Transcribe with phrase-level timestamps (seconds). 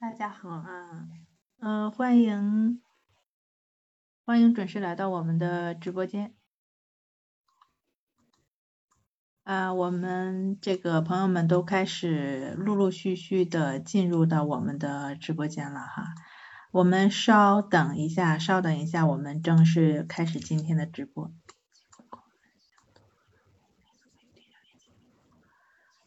[0.00, 1.08] 大家好啊，
[1.58, 2.80] 嗯，欢迎
[4.24, 6.36] 欢迎准时来到我们的直播间。
[9.42, 16.14] 啊，我们这个朋友们都开始陆陆续续的进入到我们的直播间了哈。
[16.70, 21.32] 我们稍等一下，稍等一下，我们正式开始今天的直播。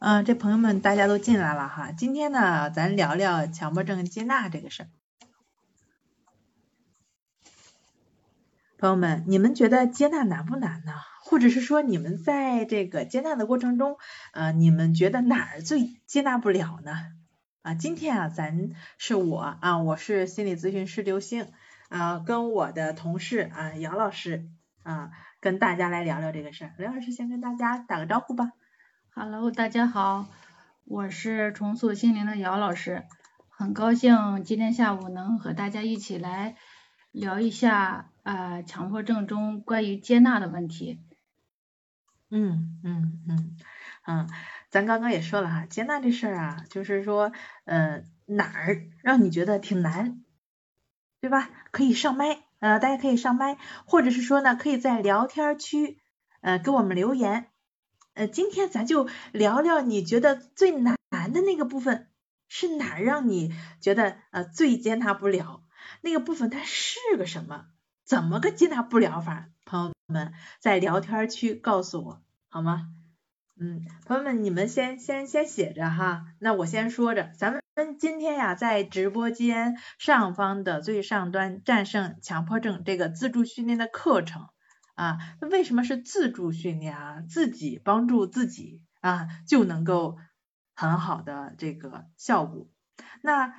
[0.04, 4.90] 嗯，这朋友们大家都进来了哈，今天呢，咱聊聊强迫症接纳这个事儿。
[8.80, 10.94] 朋友们，你们觉得接纳难不难呢？
[11.22, 13.98] 或者是说，你们在这个接纳的过程中，
[14.34, 16.94] 呃，你们觉得哪儿最接纳不了呢？
[17.62, 21.46] 啊，今天啊，咱是我啊，我是心理咨询师刘星
[21.90, 24.50] 啊，跟我的同事啊杨老师
[24.82, 26.74] 啊，跟大家来聊聊这个事儿。
[26.80, 28.54] 刘老师先跟大家打个招呼吧。
[29.14, 30.30] Hello，大家好，
[30.86, 33.04] 我是重塑心灵的姚老师，
[33.50, 36.56] 很高兴今天下午能和大家一起来
[37.12, 41.02] 聊一下啊强迫症中关于接纳的问题。
[42.30, 43.58] 嗯嗯嗯
[44.08, 44.30] 嗯，
[44.70, 47.34] 咱刚刚也说了哈，接纳这事儿啊，就是说
[47.66, 50.24] 呃哪儿让你觉得挺难，
[51.20, 51.50] 对吧？
[51.72, 56.00] 可以上麦，呃大家可以上麦，或者是说呢，可以在聊天区
[56.40, 57.51] 呃给我们留言。
[58.14, 62.10] 呃，今天咱就聊聊你觉得最难的那个部分
[62.50, 65.64] 是哪让你觉得呃最接纳不了？
[66.02, 67.66] 那个部分它是个什么？
[68.04, 69.48] 怎么个接纳不了法？
[69.66, 72.90] 朋友们在聊天区告诉我好吗？
[73.58, 84.50] 嗯，朋友们你们先先先写着哈，那我先说着，咱们今天呀在直播间上方的最上端战胜强迫症这个自助训练的课程。
[85.02, 87.22] 啊，那为什么是自助训练啊？
[87.28, 90.18] 自己帮助自己啊，就能够
[90.76, 92.70] 很好的这个效果。
[93.24, 93.52] 那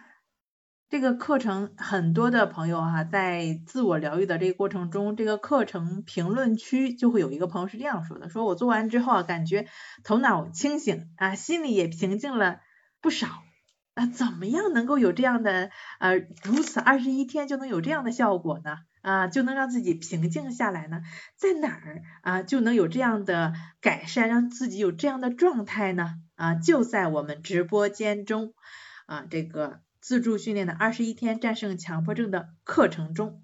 [0.88, 9.66] 这个课程很多的朋友哈，在自我疗愈的这个过程中，这个课程评论区就会有一个朋友是这样说的：说我做完之后啊，感觉
[10.04, 12.60] 头脑清醒啊，心里也平静了
[13.00, 13.26] 不少。
[13.94, 18.76] 啊，怎么样能够有这样的呃，如此二十一天就能有这样的效果呢？
[19.02, 21.02] 啊，就能让自己平静下来呢？
[21.36, 26.14] 在哪儿啊就能有这样的改善，让自己有这样的状态呢？
[26.36, 28.54] 啊，就在我们直播间中
[29.06, 33.42] 啊，这个自助训练的二十一天战胜强迫症的课程中，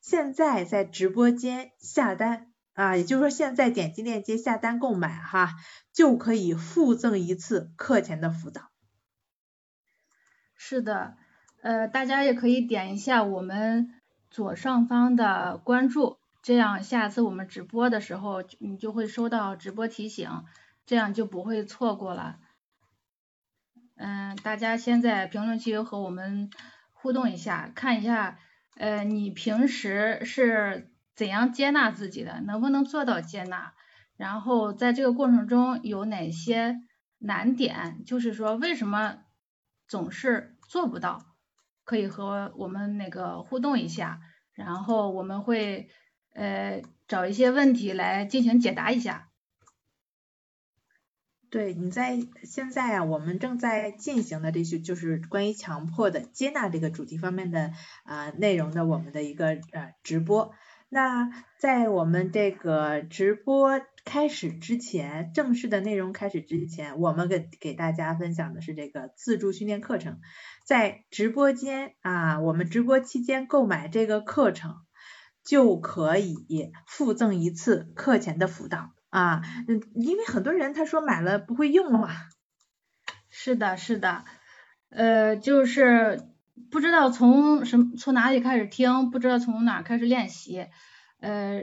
[0.00, 5.50] 现在在直播间下单啊，也就是说现在点击链接下单购买哈，
[5.92, 8.70] 就可以附赠一次课前的辅导。
[10.56, 11.16] 是的，
[11.62, 13.90] 呃，大家也可以点一下我们。
[14.34, 20.28] 左上方的关注，这样下次我们直播的时候，你就会收到直播提醒，
[20.86, 22.40] 这样就不会错过了。
[23.94, 26.50] 嗯，大家先在评论区和我们
[26.92, 28.40] 互动一下，看一下，
[28.74, 33.72] 呃，你平时是怎样接纳自己的，能不能做到接纳？
[34.16, 36.80] 然后在这个过程中有哪些
[37.18, 39.18] 难点，就是说为什么
[39.86, 41.33] 总是做不到？
[41.84, 44.20] 可以和我们那个互动一下，
[44.54, 45.88] 然后我们会
[46.32, 49.30] 呃找一些问题来进行解答一下。
[51.50, 57.72] 对，你在现在啊，我们正在进行的这些就是关于强迫的接纳这个主题方面的
[58.02, 60.52] 啊内容的我们的一个呃直播。
[60.88, 61.28] 那
[61.58, 70.20] 在我们这个直播开始之前，正式的内容开始之前，我们给给大家分享的是这个自助训练课程。
[70.64, 74.76] 在直播间啊，我们直播期间购买这个课程，
[75.44, 79.42] 就可以附赠一次课前的辅导啊。
[79.66, 82.08] 嗯，因为很多人他说买了不会用嘛。
[83.30, 84.24] 是的，是的，
[84.90, 86.20] 呃，就是
[86.70, 90.66] 不知道从什么从哪里开始听，不知道从哪开始练习。
[91.20, 91.62] 呃，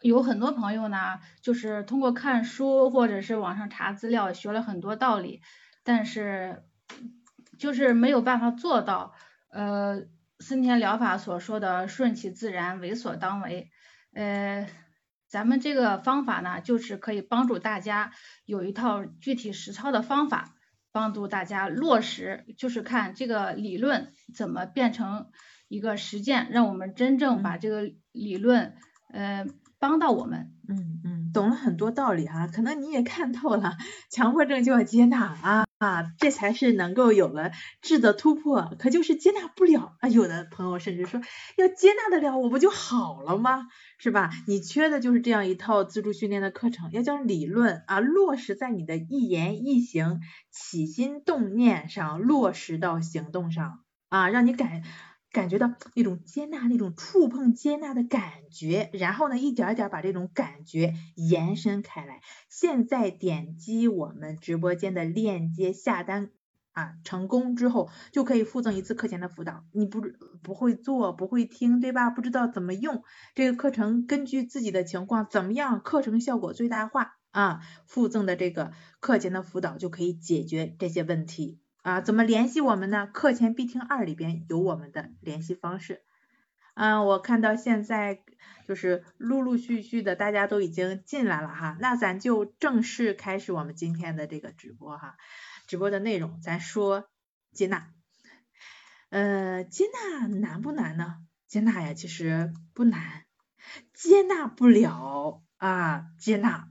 [0.00, 5.42] 有很多朋友呢，就是通过看书或者是网上查资料，学了很多道理，
[5.82, 6.64] 但是。
[7.56, 9.14] 就是没有办法做到，
[9.48, 10.02] 呃，
[10.40, 13.70] 森田疗法所说的顺其自然，为所当为。
[14.12, 14.66] 呃，
[15.28, 18.10] 咱们这个方法呢，就是可以帮助大家
[18.44, 20.53] 有一套具体实操的方法，
[20.94, 25.26] 帮助大家落实，就是看这个理论怎么变成
[25.66, 27.82] 一个实践，让我们真正把这个
[28.12, 28.76] 理论，
[29.12, 29.44] 呃，
[29.80, 30.52] 帮到我们。
[30.68, 33.76] 嗯嗯，懂了很多道理哈，可能你也看透了，
[34.08, 35.63] 强迫症就要接纳啊。
[35.78, 37.50] 啊，这才是能够有了
[37.82, 40.08] 质的突破，可就是接纳不了啊！
[40.08, 41.20] 有的朋友甚至说，
[41.56, 43.66] 要接纳得了，我不就好了吗？
[43.98, 44.30] 是吧？
[44.46, 54.82] 你缺的就是这样一套自助训练的课程，要将理论啊落实在你的一言一行、起心动念上，落实到行动上啊，让你感
[55.34, 62.20] 感觉到那种接纳，那种触碰接纳的感觉，然后呢，一点一点把这种感觉延伸开来。
[62.48, 66.30] 现在点击我们直播间的链接下单。
[66.72, 69.64] 啊，成功之后就可以附赠一次课前的辅导。
[69.70, 70.00] 你不
[70.42, 72.10] 不会做，不会听，对吧？
[72.10, 73.04] 不知道怎么用
[73.36, 82.00] 这个课程，根据自己的情况怎么样，课程效果最大化啊，附赠的这个课前的辅导就可以解决这些问题啊。
[82.00, 83.06] 怎么联系我们呢？
[83.06, 86.02] 课前必听二里边有我们的联系方式。
[86.74, 88.24] 嗯，我看到现在
[88.66, 95.16] 就是陆陆续续的大家都已经进来了哈，那咱就正式开始我们今天的这个直播哈。
[95.68, 97.08] 直播的内容，咱说
[97.52, 97.92] 接纳，
[99.10, 101.18] 呃，接纳难不难呢？
[101.46, 103.24] 接纳呀，其实不难，
[103.92, 106.68] 接纳不了啊，接纳，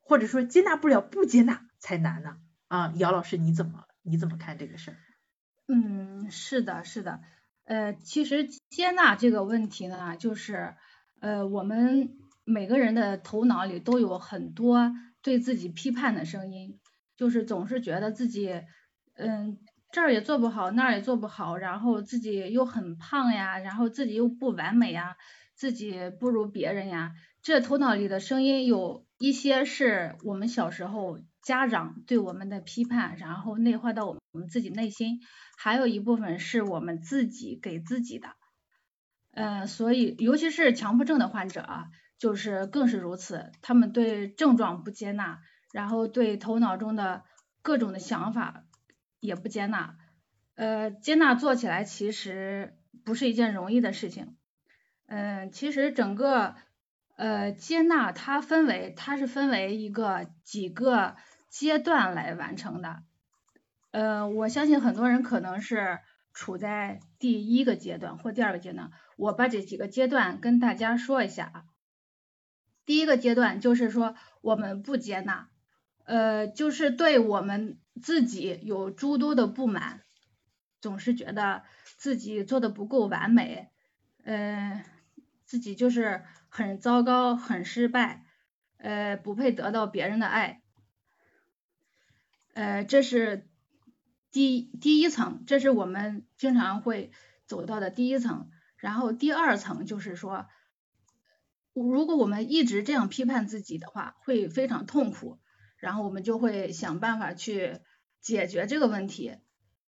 [0.00, 2.36] 或者说接纳不了不接纳才难呢
[2.68, 4.96] 啊，姚老师你怎么你怎么看这个事儿？
[5.68, 7.20] 嗯，是的，是的，
[7.64, 10.74] 呃，其实接纳这个问题呢，就是
[11.20, 12.10] 呃，我们
[12.44, 16.78] 每个人的头脑里都有很多对自己批判的声音。
[17.14, 18.62] 就是总是觉得自己，
[19.14, 19.58] 嗯，
[19.92, 25.16] 这儿也做不好，那儿也做不好，然后自己又很胖呀，然后自己又不完美呀，
[25.54, 27.12] 自己不如别人呀。
[27.42, 35.20] 这头脑里的声音有一些是我们小时候家长对我们的批判，然后内化到我们自己内心，
[35.58, 38.28] 还有一部分是我们自己给自己的。
[39.32, 41.86] 嗯，所以尤其是强迫症的患者啊，
[42.18, 45.40] 就是更是如此，他们对症状不接纳。
[45.72, 47.24] 然后对头脑中的
[47.62, 48.64] 各种的想法
[49.20, 49.96] 也不接纳，
[50.54, 54.36] 呃，接纳做起来其实不是一件容易的事情，
[55.06, 56.56] 嗯，其实整个
[57.16, 61.16] 呃接纳它分为它是分为一个几个
[61.52, 63.02] 阶段来完成的，
[63.90, 65.98] 呃，我相信很多人可能是
[66.32, 71.64] 处在第一个阶段或第二个阶段，我把这几个阶段跟大家说一下啊，
[72.86, 75.50] 第一个阶段就是说我们不接纳。
[76.04, 80.00] 呃，就是对我们自己有诸多的不满，
[80.80, 81.64] 总是觉得
[81.98, 83.70] 自己做的不够完美，
[84.24, 84.82] 呃，
[85.44, 88.24] 自己就是很糟糕、很失败，
[88.78, 90.61] 呃，不配得到别人的爱，
[92.52, 93.48] 呃，这是
[94.30, 97.10] 第第一层，这是我们经常会
[97.46, 98.50] 走到的第一层。
[98.76, 100.46] 然后第二层就是说，
[101.72, 105.38] 如果我们一直这样批判自己的话，会非常痛苦。
[105.76, 107.80] 然后我们就会想办法去
[108.20, 109.36] 解决这个问题，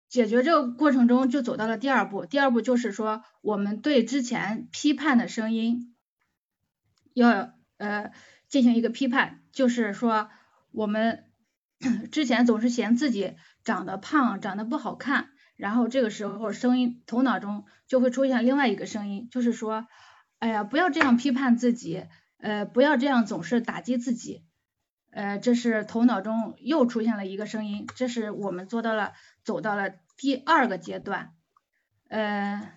[0.10, 5.96] 解决这个过程中就走到了第二步，第二步就是说我们对之前批判的声音
[7.14, 8.12] 要呃
[8.50, 10.30] 进行一个批判，就是说
[10.72, 11.27] 我们
[12.12, 19.88] 之前总是嫌自己长得胖，长得不好看，然后这个时候声音头脑中就会出现另外一个声音，就是说
[20.40, 22.06] 哎呀不要这样批判自己，
[22.40, 24.44] 呃不要这样总是打击自己。
[25.10, 29.14] 呃，这是头脑中又出现了一个声音，这是我们做到了，
[29.44, 31.34] 走到了第二个阶段。
[32.08, 32.72] 呃，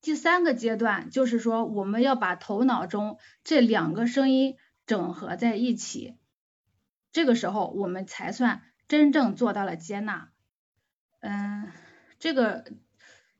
[0.00, 4.56] 第三个阶段就是说，我们要把头脑中这两个声音
[4.86, 6.16] 整合在一起，
[7.14, 10.28] 这个时候我们才算真正做到了接纳。
[11.20, 11.72] 嗯，
[12.18, 12.66] 这个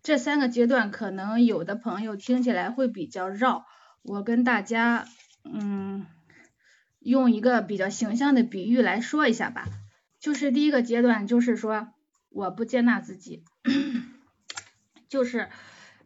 [0.02, 3.66] 这三个阶段可能有的朋友听起来会比较绕，
[4.00, 5.04] 我跟大家
[5.44, 6.06] 嗯。
[7.00, 9.66] 用一个比较形象的比喻来说一下吧，
[10.20, 11.88] 就是第一个阶段，就是说
[12.30, 13.44] 我不接纳自己，
[15.10, 15.50] 就是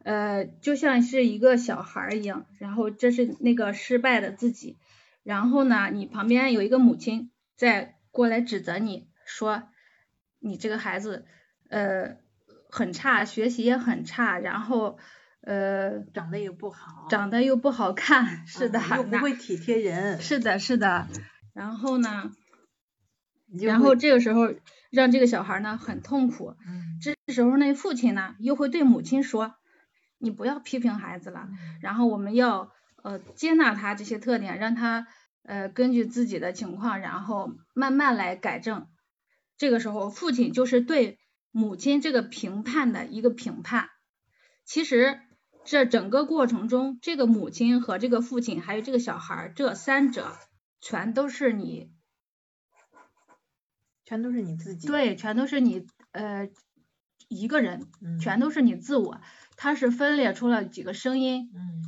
[0.02, 4.76] 呃就像是一个小孩一样，然后这是那个失败的自己，
[5.22, 9.64] 然后呢，你旁边有一个母亲在过来指责你说
[10.38, 11.26] 你这个孩子
[11.68, 12.16] 呃
[12.70, 14.98] 很差，学习也很差，然后。
[15.40, 21.06] 呃，长得又不好，长得又不好看，是的，又不会体贴人，是的，是的。
[21.54, 22.32] 然后呢，
[23.62, 24.52] 然后这个时候
[24.90, 26.56] 让这个小孩呢很痛苦。
[26.66, 26.98] 嗯。
[27.00, 29.54] 这时候那父亲呢又会对母亲说
[30.18, 31.48] ：“你不要批评孩子了，
[31.80, 32.72] 然后我们要
[33.02, 35.06] 呃接纳他这些特点，让他
[35.42, 38.88] 呃根据自己的情况，然后慢慢来改正。”
[39.56, 41.18] 这个时候父亲就是对
[41.50, 43.88] 母亲这个评判的一个评判，
[44.64, 45.20] 其实。
[45.64, 50.34] 这整个过程中，这个母亲和这个父亲，还有这个小孩，这三者
[50.80, 51.92] 全都是你，
[54.06, 54.86] 全都是你自己。
[54.86, 56.48] 对，全都是你呃
[57.28, 57.86] 一个人，
[58.18, 59.20] 全都是你自我。
[59.56, 61.84] 它是分裂出了几个声音，嗯，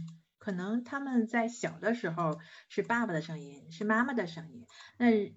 [0.50, 4.66] 可能他们在小的时候是爸爸的声音，是妈妈的声音，
[4.98, 5.32] 那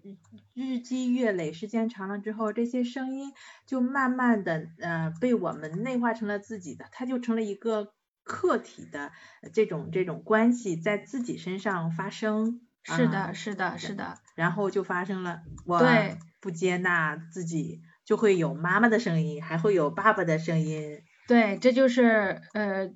[0.55, 3.31] 日积月累，时间长了之后，这些声音
[3.67, 7.93] 就慢慢的呃被我们内化成了自己的，它就成了一个
[8.23, 9.11] 客体的
[9.53, 12.61] 这种这种关系在自己身上发生。
[12.81, 14.17] 是的，是的，是的。
[14.33, 21.03] 然后就发生了，我对不接纳自己，就会有妈妈的声音，还会有爸爸的声音。
[21.27, 22.91] 对，这就是呃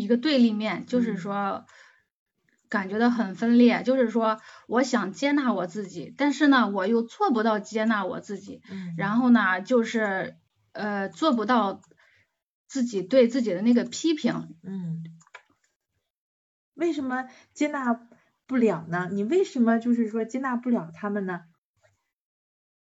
[0.00, 1.66] 一个对立面，就是说
[2.68, 10.36] 感觉到很分裂，就是说我想接纳我自己，但是呢我又做不到接纳我自己，嗯然后呢就是
[10.72, 11.80] 呃做不到
[12.66, 15.04] 自己对自己的那个批评，嗯，
[16.74, 18.00] 为什么接纳
[18.46, 19.08] 不了呢？
[19.12, 21.42] 你为什么就是说接纳不了他们呢？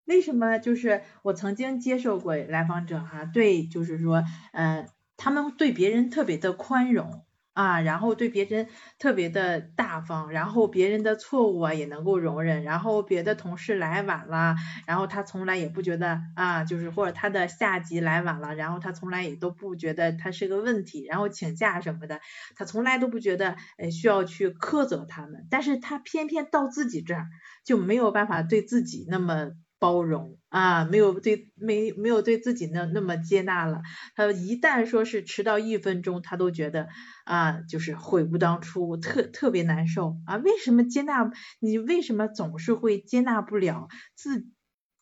[0.05, 4.23] 为什么就是我曾经接受过来访者哈，对，就是说，
[4.53, 4.87] 呃，
[5.17, 8.67] 他们对别人特别的宽容啊，然后对别人
[9.00, 14.55] 特别的大方，然后别人的错误啊也能够容忍，然后别的同事来晚了，
[14.86, 22.21] 然后他从来也不觉得啊，就是或者他的下级来晚了，然后他从来也都不觉得他是个问题，然后请假什么的，
[22.55, 27.25] 他从来都不觉得呃需要去苛责他们，但是他偏偏到自己这儿
[27.65, 29.53] 就没有办法对自己那么。
[29.79, 33.81] 包容啊，没有对没没有对自己那那么接纳了。
[34.15, 36.88] 他一旦说是迟到一分钟，他都觉得
[37.25, 40.38] 啊，就是悔不当初，特特别难受啊。
[40.38, 41.29] 为什么接纳
[41.60, 41.77] 你？
[41.77, 44.48] 为什么总是会接纳不了自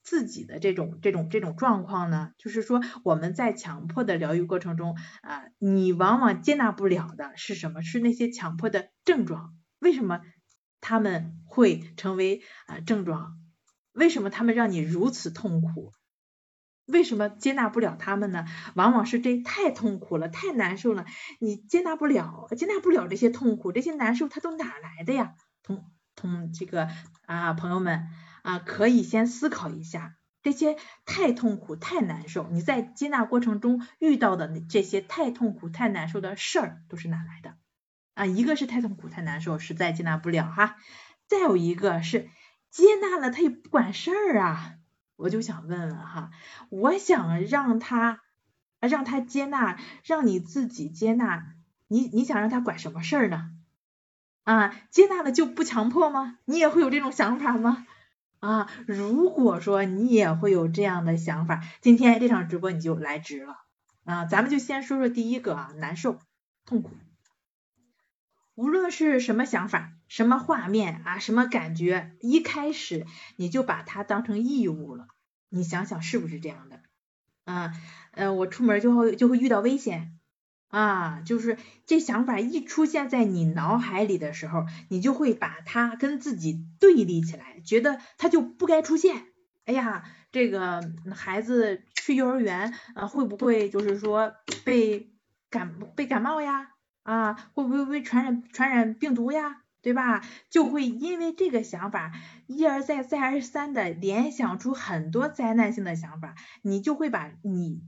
[0.03, 2.31] 自己的这种这种这种状况呢？
[2.37, 7.81] 就是说我们在强迫的疗愈过程中啊，你往往接纳不了的是什么？
[7.81, 9.55] 是那些强迫的症状。
[9.79, 10.21] 为什么
[10.81, 13.39] 他们会成为啊症状？
[13.95, 15.93] 为什么他们让你如此痛苦？
[16.85, 18.45] 为什么接纳不了他们呢？
[18.75, 21.05] 往往是这太痛苦了，太难受了，
[21.39, 25.33] 你接纳不了，接纳不了这些痛苦，这些难受，它都哪来的呀？
[25.63, 26.89] 同同这个
[27.25, 28.09] 啊，朋友们
[28.43, 37.55] 啊，可以先思考一下，这些太痛苦、太难受，你在接纳过程中遇到的这些太痛苦、太难受的事儿，都是哪来的？
[38.13, 40.75] 啊，一个是太痛苦、太难受，实在接纳不了哈，
[41.27, 42.29] 再有一个是。
[42.75, 44.73] 接纳了他也不管事儿啊，
[45.15, 46.31] 我就想问问哈，
[46.67, 48.19] 我想让他
[48.81, 51.53] 让他接纳，让你自己接纳，
[51.87, 53.49] 你你想让他管什么事儿呢？
[54.43, 56.37] 啊，接纳了就不强迫吗？
[56.43, 57.87] 你也会有这种想法吗？
[58.41, 63.55] 啊，如果说你也会有这样的想法，今天这场直播你就来值了
[64.03, 64.25] 啊！
[64.25, 66.19] 咱们就先说说第一个啊，难受、
[66.65, 66.91] 痛苦。
[68.53, 75.07] 无论是什么想法、什么画面啊、什么感觉，一开始你就把它当成义务了。
[75.49, 76.81] 你想想是不是这样的？
[77.45, 77.73] 啊，
[78.11, 80.17] 呃，我出门就会就会遇到危险
[80.69, 89.27] 啊，就是这想法一出现在你脑海里的时候，你就会把它跟自己对立起来，觉得它就不该出现。
[89.65, 90.81] 哎呀，这个
[91.15, 94.33] 孩子去幼儿园啊，会不会就是说
[94.63, 95.11] 被
[95.49, 96.71] 感被感冒呀？
[97.03, 99.61] 啊，会不会被传染传染病毒呀？
[99.85, 100.25] 对吧？
[100.49, 102.11] 就会因为这个想法
[102.47, 107.83] 一而再再而三的联想出很多灾难性的想法，你就会把你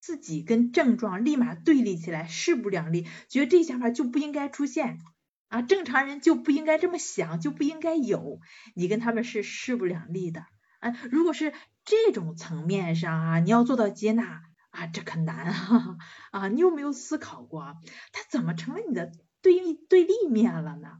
[0.00, 4.98] 自己跟症状立马对立起来，势不两立，觉得这想法就不应该出现
[5.46, 8.40] 啊，正常人就不应该这么想，就不应该有，
[8.74, 10.46] 你跟他们是势不两立的
[10.80, 10.96] 啊。
[11.12, 11.52] 如果是
[11.84, 14.42] 这种层面上啊，你要做到接纳。
[14.70, 15.96] 啊，这可难啊！
[16.32, 17.76] 啊，你有没有思考过，
[18.12, 19.10] 它怎么成了你的
[19.40, 20.98] 对立对立面了呢？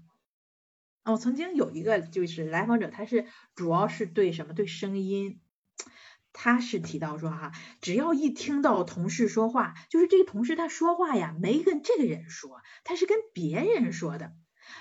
[1.06, 5.38] 啊，我曾经有一个就是来访者，他是主要是对什么对声音，
[6.32, 14.32] 他是提到说哈，只要一听到同事说话，就是这个同事他说话呀，没跟这个人说，他是跟别人说的。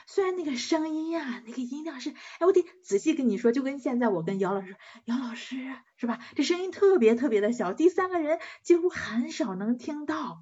[0.07, 5.57] 虽然那个声音呀，那个音量是，哎，我得仔细跟你说，就跟现在我跟姚老师，姚老师
[5.95, 6.19] 是吧？
[6.35, 10.41] 这声音特别特别的小，第三个人几乎很少能听到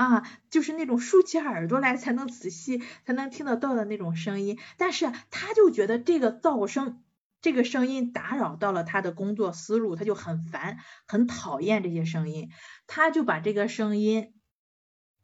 [0.00, 4.58] 啊，就是那种竖起耳朵来才能仔细才能听得到的那种声音。
[4.78, 7.04] 但是他就觉得这个噪声，
[7.42, 12.50] 这个声音打扰到了他的工作思路，他就很烦，很讨厌这些声音，
[12.86, 14.32] 他就把这个声音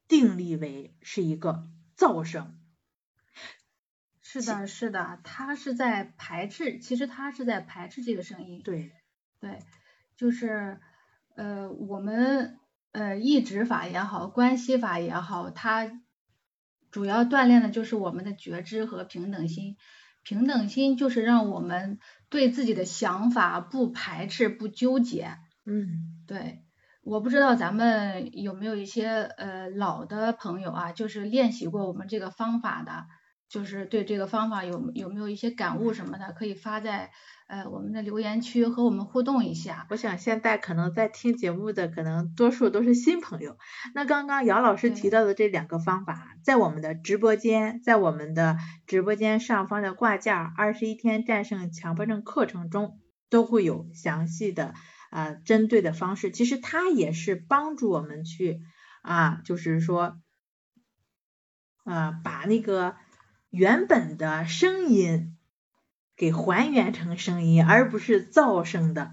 [0.09, 1.67] 定立为是一个
[1.97, 2.61] 噪声。
[4.21, 8.61] 是的，是的，他是在排斥，其实他是在排斥这个声音。
[8.63, 8.93] 对，
[9.41, 9.61] 对，
[10.17, 10.79] 就是
[11.35, 12.59] 呃，我们
[12.97, 16.01] 呃，意指法也好，关系法也好，它
[16.91, 19.77] 主要锻炼的就是我们的觉知和平等心。
[20.23, 21.99] 平等心就是让我们
[22.31, 25.37] 对自己的想法不排斥、不纠结。
[25.67, 26.63] 嗯，对，
[27.03, 33.05] 我不知道咱们有没有一些呃老的朋友啊，就是练习过我们这个方法的，
[33.51, 37.11] 就是对这个方法有有没有一些感悟什么的，可以发在
[37.47, 39.87] 呃我们的留言区和我们互动一下。
[39.91, 43.57] 我想现在可能在听节目的可能多数都是新朋友。
[43.95, 52.99] 那刚刚姚老师提到的这两个方法，在我们的直播间，在我们的直播间上方的挂件二十一天战胜强迫症课程中
[53.31, 54.75] 都会有详细的。
[55.09, 58.61] 啊，针对的方式，其实它也是帮助我们去
[59.03, 60.21] 啊，就是说，
[61.85, 62.97] 啊，把那个
[63.49, 65.36] 原本的声音
[66.17, 69.13] 给还原成声音，而不是噪声的，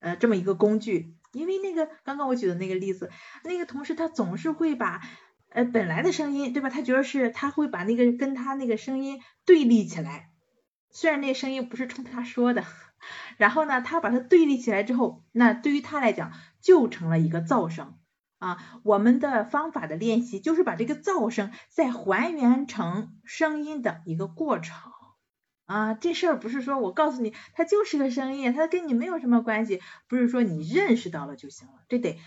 [0.00, 1.14] 呃，这么一个工具。
[1.32, 3.10] 因为那个刚刚我举的那个例子，
[3.42, 5.00] 那个同事他总是会把
[5.48, 6.68] 呃本来的声音，对吧？
[6.68, 10.28] 他觉得是他会把那个跟他那个声音对立起来，
[10.90, 12.64] 虽然那声音不是冲他说的。
[13.36, 17.96] 然后呢，他把它对立起来之后，那对于他来讲就成了一个噪声
[18.38, 18.58] 啊。
[18.84, 24.91] 我们的方法的练习就是把这个噪声再还原成声音的一个过程
[25.72, 25.94] 啊。
[25.94, 32.18] 这事儿不是说我告诉你它就是个生意，它跟你没有什么关系，不是说你认识到了就行了，这得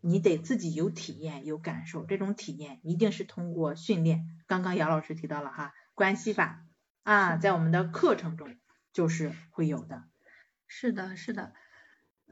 [0.00, 4.26] 你得自己有体验有感受，这种体验一定是通过训练。
[4.46, 6.64] 刚刚姚老师提到了哈，关系法
[7.02, 8.56] 啊，在我们的课程中
[8.92, 10.04] 就是会有的。
[10.66, 11.52] 是的，是的，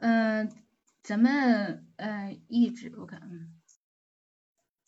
[0.01, 0.51] 嗯，
[1.03, 3.61] 咱们嗯一直我看，嗯，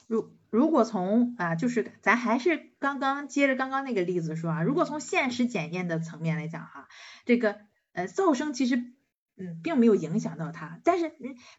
[0.07, 6.89] 如如果从啊，就是咱还是刚刚接着刚刚那个例子说啊，如果从现实检验的层面来讲哈，
[7.25, 7.61] 这个
[7.93, 8.77] 呃噪声其实
[9.37, 11.13] 嗯并没有影响到他，但是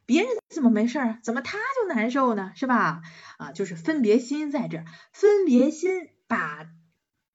[0.06, 2.52] 别人怎么没事儿，怎么他就难受呢？
[2.56, 3.02] 是吧？
[3.38, 4.84] 啊，就是分别心在这，
[5.14, 6.68] 分别心把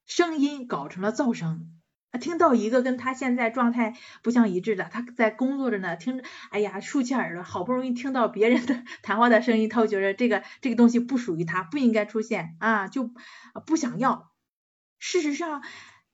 [0.04, 1.75] 声音搞成了噪声。
[2.18, 13.11] 听到一个跟他现在状态不相一致的，他在工作着呢，听着，哎呀，竖起耳朵，好不容易听到别人的谈话的声音，他会觉得这个这个东西不属于他，不应该出现啊，就
[13.66, 14.32] 不想要。
[14.99, 15.62] 事实上，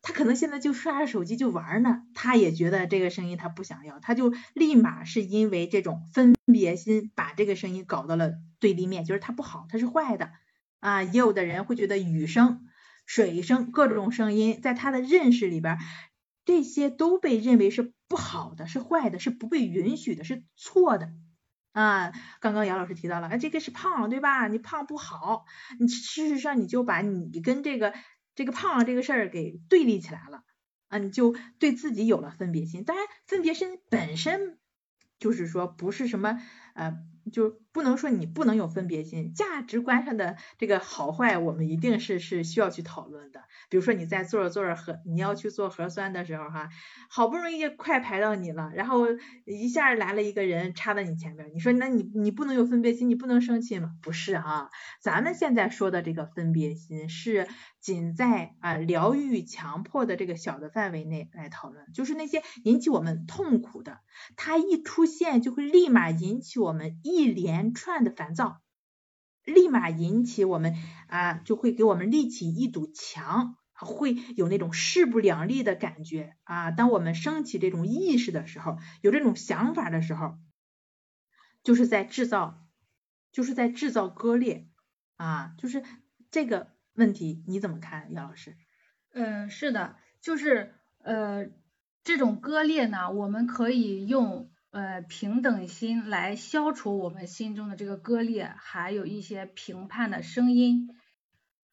[0.02, 10.30] 他可能现在就刷着手机就玩呢，他也觉得这个声音他不想要，他就立马是因为这种分别心把这个声音搞到了对立面，就是他不好，他是坏的
[10.80, 11.02] 啊。
[11.02, 12.66] 也有的人会觉得雨声。
[13.06, 15.78] 水声各种声音，在他的认识里边，
[16.44, 21.12] 这些都被认为是不好的，是坏的，是不被允许的，是错的
[21.72, 22.12] 啊。
[22.40, 24.48] 刚刚姚老师提到了，哎，这个是胖，对吧？
[24.48, 25.44] 你胖不好，
[25.78, 27.94] 你事实上你就把你跟这个
[28.34, 30.42] 这个胖这个事儿给对立起来了
[30.88, 32.84] 啊，你就对自己有了分别心。
[32.84, 34.58] 当然，分别心本身
[35.18, 36.40] 就是说不是什么
[36.74, 36.96] 呃。
[37.32, 43.40] 就不能说你不能有分别心，价值观上的这个好坏，我们一定是是需要去讨论的。
[43.68, 46.68] 比如说你在做着做着核，你要去做核酸的时候哈，
[47.08, 49.06] 好不容易快排到你了，然后
[49.46, 53.92] 一下来了一个人插在你前面，你说那你你不能有分别心，你不能生气吗？
[54.02, 57.48] 不是啊，咱们现在说的这个分别心是
[57.80, 64.00] 仅在啊疗愈强迫的这个小的范围内来讨论，就是那些引起我们痛苦的，
[64.36, 68.60] 它一出现就会立马引起我们一连串的烦躁，
[69.44, 70.74] 立马引起我们
[71.06, 73.56] 啊就会给我们立起一堵墙。
[73.84, 76.70] 会有那种势不两立的感觉啊！
[76.70, 80.38] 当我们升起这种意识的时候，有这种想法的时候，
[81.64, 82.64] 就是在制造，
[83.32, 84.68] 就是在制造割裂
[85.16, 85.56] 啊！
[85.58, 85.82] 就是
[86.30, 88.56] 这个问题你怎么看，姚老师？
[89.12, 91.48] 嗯，是的，就是呃
[92.04, 100.88] 这种割裂呢，我们可以用呃平等心来消除我们心中的这个割裂，还有一些评判的声音。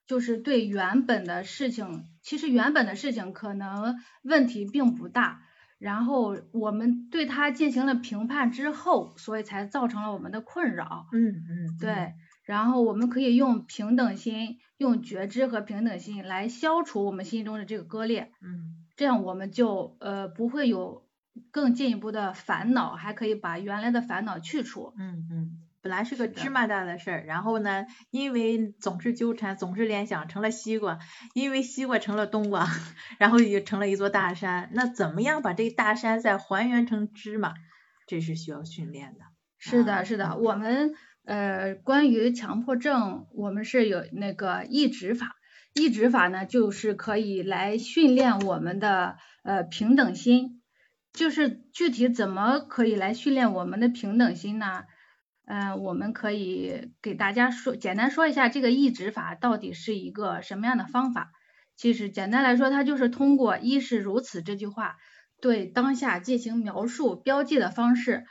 [0.05, 5.43] 就是对原本的事情，其实原本的事情可能问题并不大，
[5.77, 11.05] 然后我们对它进行了评判之后，所以才造成了我们的困扰。
[11.13, 12.13] 嗯嗯，对。
[12.43, 18.31] 然后我们可以用平等心，用觉知和平等心来消除我们心中的这个割裂。
[18.41, 18.87] 嗯。
[18.95, 21.03] 这样我们就呃不会有
[21.51, 24.93] 更进一步的烦恼，还可以把原来的烦恼去除。
[24.97, 25.51] 嗯嗯。
[25.81, 30.99] 本来是个芝麻大的事儿，然后呢，因为总是纠缠，总是联想，成了西瓜；
[31.33, 32.67] 因为西瓜成了冬瓜，
[33.17, 34.69] 然后也成了一座大山。
[34.73, 37.53] 那怎么样把这个大山再还原成芝麻？
[38.07, 39.19] 这是需要训练的。
[39.57, 45.37] 是的，是的，我们呃，关于强迫症，我们是有那个抑制法，
[45.73, 50.58] 抑制法呢，就是可以来训练我们的呃平等心。
[51.13, 54.83] 就是具体怎么可以来训练我们的平等心呢？
[55.45, 61.31] 嗯，我们可以给大家说，简单说一下这个抑制法到底是一个什么样的方法。
[61.75, 64.97] 其实简单来说，它就是通过“一是如此”这句话
[65.41, 68.25] 对当下进行描述标记的方式，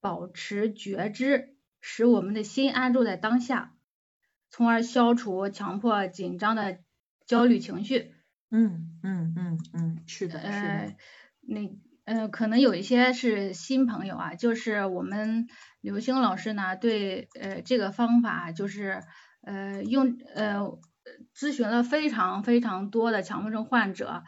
[0.00, 3.74] 保持觉知，使我们的心安住在当下，
[4.48, 6.78] 从而消除强迫紧张的
[7.26, 8.14] 焦虑情绪。
[8.50, 10.48] 嗯嗯嗯嗯，是的，是的。
[10.48, 10.96] 呃，
[11.40, 11.68] 那
[12.04, 15.48] 呃，可能有一些是新朋友啊，就是我们
[15.80, 19.02] 刘星老师呢，对呃这个方法就是
[19.42, 20.60] 呃用呃
[21.34, 24.22] 咨询了非常非常多的强迫症患者，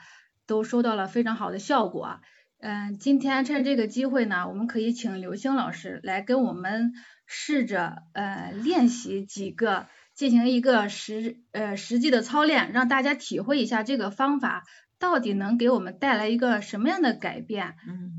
[0.46, 2.20] 都收到了非常好的效果。
[2.58, 6.94] 嗯，今天趁这个机会呢，我们可以请刘星老师来跟我们
[7.26, 14.64] 试着呃练习几个，进行一个实呃实际的操练，让大家体会一下这个方法
[14.98, 17.76] 到底能给我们带来一个什么样的改变。
[17.86, 18.12] 嗯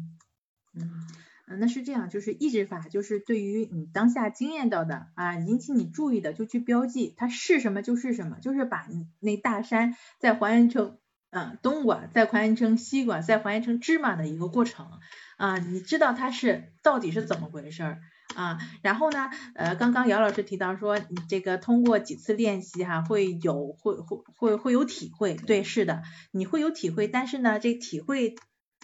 [1.49, 10.97] 嗯，那是这样，就是抑制法，就是对于你当下经验到的啊，引起你注意的就去标记，它是什么就是什么，就是把你那大山再还原成。
[11.29, 14.89] 嗯，冬瓜再还原成西瓜，再还原成芝麻的一个过程
[15.35, 17.99] 啊，你知道它是到底是怎么回事儿
[18.37, 18.59] 啊？
[18.83, 28.35] 然后呢，呃，刚刚姚老师提到说，你这个通过几次练习哈，会有会会会会有体会，对，是的，你会有体会，但是呢，这体会，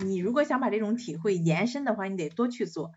[0.03, 2.91] 你如果想把这种体会延伸的话，你得多去做。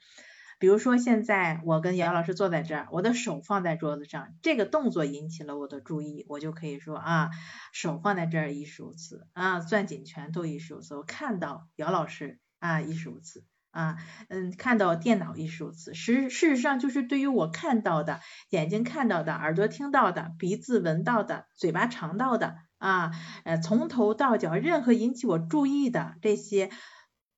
[0.59, 7.29] 比如说现在我跟姚老师坐在这儿，我的手放在桌子上，这个动作引起了我的注意，我就可以说啊，
[7.75, 13.45] 手放在这儿一十五次啊，攥紧拳头一十五次，我看到姚老师啊一十五次
[13.77, 13.97] 啊，
[14.31, 23.11] 嗯，看到电脑一十五次，实事实上就是对于我看到的，眼睛看到的，耳朵听到的，鼻子闻到的，嘴巴尝到的啊，
[23.45, 26.71] 呃，从头到脚任何引起我注意的这些。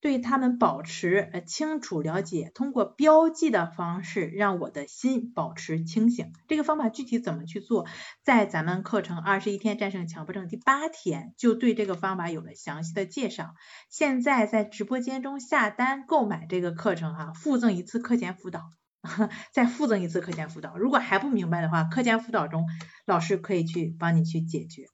[0.00, 6.32] 对他们保持呃清楚了解，通过标记的方式让我的心保持清醒。
[6.46, 7.86] 这个方法具体怎么去做，
[8.22, 13.54] 在咱们课程二十一天战胜强迫症第八天就对这个方法有了详细的介绍。
[13.90, 18.70] 现在在直播间中下单购买这个课程哈，附赠一次课前辅导，
[19.52, 20.76] 再附赠一次课前辅导。
[20.76, 22.66] 如果还不明白的话，课前辅导中
[23.04, 24.84] 老师可以去帮你去解决。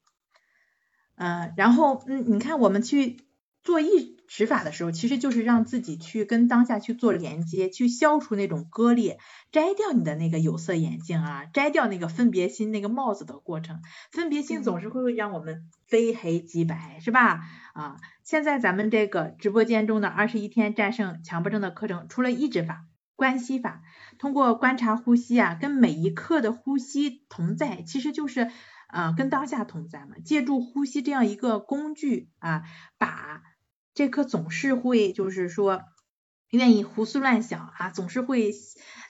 [1.16, 3.18] 嗯，然后嗯，你看我们去
[3.64, 4.14] 做一。
[4.26, 9.18] 执法的时候，其实就是让自己去跟当下去做连接，去消除那种割裂，
[9.52, 13.82] 摘掉你的那个有色眼镜啊，摘掉那个分别心那个帽子的过程。
[14.10, 17.42] 分别心总是会让我们非黑即白，是吧？
[17.74, 23.82] 啊，现在咱们这个直播间中的二十一天战胜强迫症的课程，除了抑制法、关系法，
[24.18, 28.50] 通过观察呼吸啊，跟每一刻的呼吸同在，其实就是
[28.88, 32.62] 啊跟当下同在嘛，借助呼吸这样一个工具啊，
[32.98, 33.42] 把。
[33.94, 35.82] 这颗总是会，就是说，
[36.50, 38.52] 愿意胡思乱想啊，总是会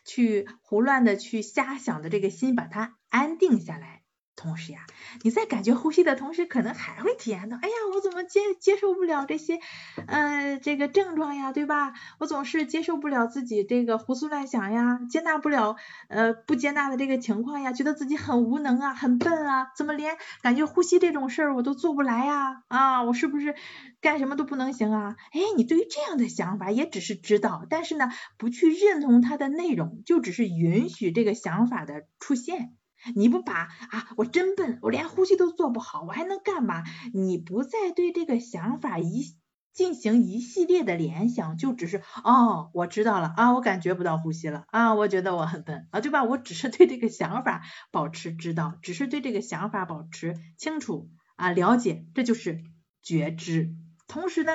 [0.05, 4.04] 去胡乱的去瞎想的这个心，把它安定下来。
[4.37, 4.81] 同时呀，
[5.23, 9.61] 你在感觉呼吸的同时，可能还会体验到，哎呀，我怎么接接受不了这些，
[10.07, 11.93] 呃，这个症状呀，对吧？
[12.19, 15.77] 我总是接受不了自己这个胡思乱想呀，接纳不了
[16.09, 22.63] 呃不接纳的这个情况呀，觉得自己很无能啊，很笨啊，怎么连感觉呼吸这种事儿我都做不来呀？
[22.69, 23.55] 啊，我是不是
[24.01, 25.17] 干什么都不能行啊？
[25.33, 32.75] 哎，你对于这样的想法也只是知道，但是呢，不去认同它的内容，就只是允许这个想法的出现。
[33.15, 36.83] 你不把啊，我真笨，我连呼吸都做不好，我还能干嘛？
[37.13, 39.37] 你不再对这个想法一
[39.73, 46.23] 进行一系列的联想，就只是哦，我知道了啊，我感觉不到呼吸了啊，我觉得我很笨啊，对吧？
[46.23, 52.63] 我只是对这个想法保持知道，只是对这个想法保持清楚啊，了解，这就是
[53.03, 53.75] 觉知。
[54.07, 54.53] 同时呢，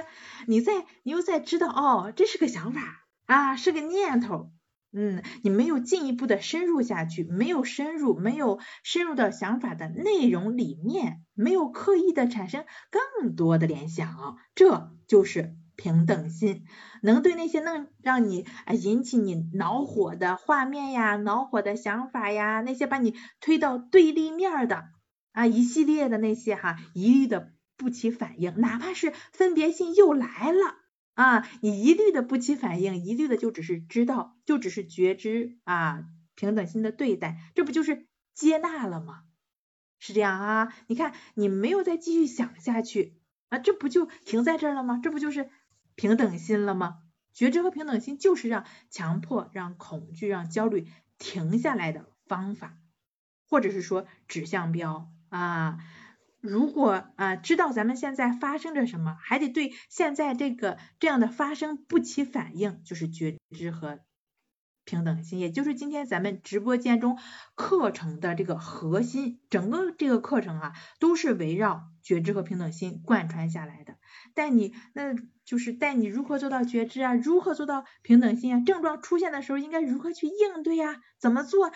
[0.48, 0.72] 你在
[1.04, 2.82] 你又在知道哦，这是个想法
[3.26, 4.52] 啊，是个念头。
[4.92, 16.64] 嗯，你没有进一步的深入下去，没有深入，没有深入到想法的内容里面，没有刻意的产生更多的联想，这就是平等心。
[17.04, 24.86] 能对那些能让你啊引起你恼火的画面呀、恼火的想法呀，那些把你推到对立面的
[25.34, 30.79] 啊一系列的那些哈，一律的不起反应，哪怕是分别心又来了。
[31.20, 39.24] 啊，你一律的不起反应，一律的就只是知道，就只是觉知啊，平等心的对待，这不就是接纳了吗？
[40.00, 40.74] 是这样啊？
[40.88, 45.02] 你看，你没有再继续想下去啊，这不就停在这儿了吗？
[45.04, 45.50] 这不就是
[45.96, 47.00] 平等心了吗？
[47.34, 52.78] 觉知和平等心就是让强迫、让恐惧、让焦虑停下来的方法，
[53.50, 55.80] 或者是说指向标啊。
[56.42, 64.00] 如果啊知道咱们现在发生着什么，还得对现在这个这样的发生不起反应，就是觉知和
[64.86, 67.18] 平等心，也就是今天咱们直播间中
[67.56, 73.98] 课程的这个核心，整个这个课程啊都是围绕觉知和平等心贯穿下来的。
[74.34, 75.14] 带你那
[75.46, 81.72] 就是带你如何做到觉知啊，如何做到平等心啊，症状出现的时候应该如何去应对呀，怎么做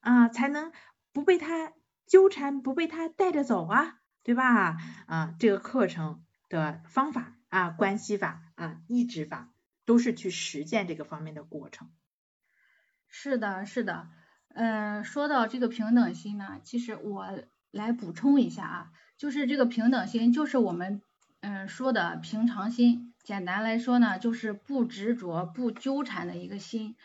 [0.00, 0.72] 啊才能
[1.12, 1.72] 不被他
[2.06, 4.76] 纠缠，不被他带着走啊，对吧？
[5.06, 9.52] 啊，这个课程的方法啊，关系法啊，抑制法，
[9.84, 11.90] 都是去实践这个方面的过程。
[13.06, 14.08] 是的，是的，
[14.48, 17.28] 嗯，说到这个平等心呢，其实我
[17.70, 21.02] 来补充一下啊，就是这个平等心，就是我们
[21.40, 26.96] 嗯说的平常心，简单来说呢，就是不执着、不纠缠的一个心。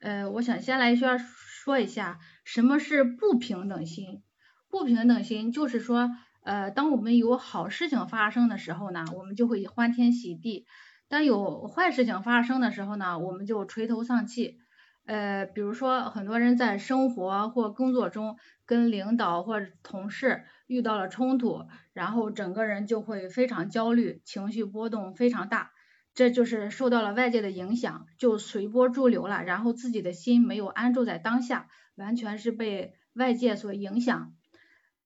[0.00, 4.22] 呃，我想先来说说一下什么是不平等心。
[4.68, 6.10] 不平等心就是说，
[6.42, 10.64] 呃，当我们有好事情发生的时候呢，我们就会欢天喜地；
[11.08, 14.58] 当有坏事情发生的时候呢，我们就垂头丧气。
[15.04, 25.72] 呃，比如说很多人在生活或工作中跟领导或同事遇到了冲突，然后整个人就会非常焦虑，情绪波动非常大，
[26.14, 34.34] 这就是受到了外界的影响，就随波逐流了，然后自己的心没有安住在当下，完全是被外界所影响。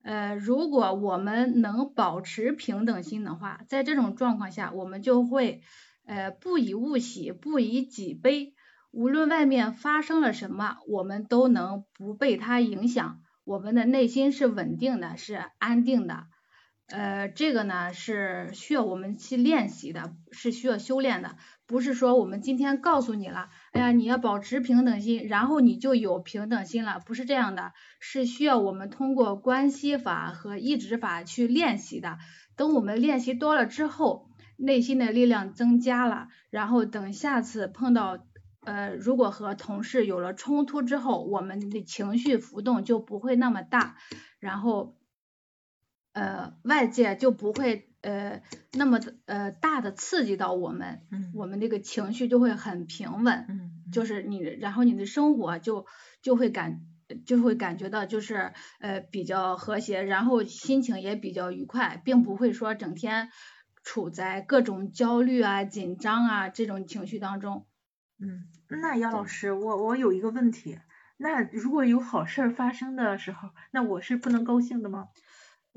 [0.06, 5.62] 呃，如果我们能保持平等心的话，在这种状况下，我们就会
[6.06, 8.54] 呃不以物喜，不以己悲。
[8.92, 16.26] 无论外面发生了什么，我们都能不被它影响，我们的内心是稳定的，是安定的。
[16.86, 32.18] 呃，这个呢是需要我们去练习的，是需要修炼的，不是说我们今天告诉你了，哎呀，你要保持平等心，然后你就有平等心了，不是这样的，是需要我们通过关系法和意志法去练习的。
[32.56, 38.18] 等我们练习多了之后，内心的力量增加了，然后等下次碰到。
[38.64, 43.96] 呃，如果和同事有了冲突之后，我们的情绪浮动就不会那么大，
[44.40, 44.96] 然后
[46.14, 53.65] 呃外界就不会呃那么呃大的刺激到我们，我们这个情绪就会很平稳，
[53.96, 55.86] 就是你然后你的生活就
[56.20, 56.82] 就会感
[57.24, 63.30] 就会感觉到就是呃比较和谐，然后心情也比较愉快，并不会说整天
[63.82, 67.64] 处在各种焦虑啊、紧张啊这种情绪当中。
[68.20, 70.78] 嗯，那杨老师，我我有一个问题，
[71.16, 75.08] 那如果有好事发生的时候，那我是不能高兴的吗？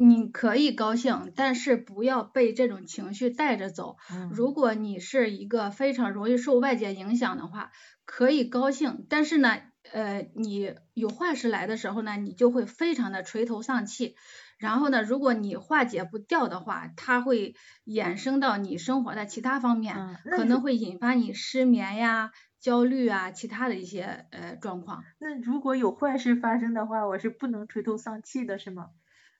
[0.01, 3.97] 你可以高兴，但是不要被这种情绪带着走。
[4.29, 7.71] 如果你是一个非常容易受外界影响的话，
[8.05, 9.57] 可以高兴，但是呢，
[9.91, 14.15] 呃，你有坏事来的时候呢，你就会非常的垂头丧气。
[14.57, 22.31] 然后呢，如果你化解不掉的话，它会衍生到你生活的其他方面，可能会引发你失眠呀、
[22.62, 25.03] 焦虑啊，其他的一些呃状况。
[25.19, 28.88] 那如果有坏事发生的话，我是不能垂头丧气的，是吗？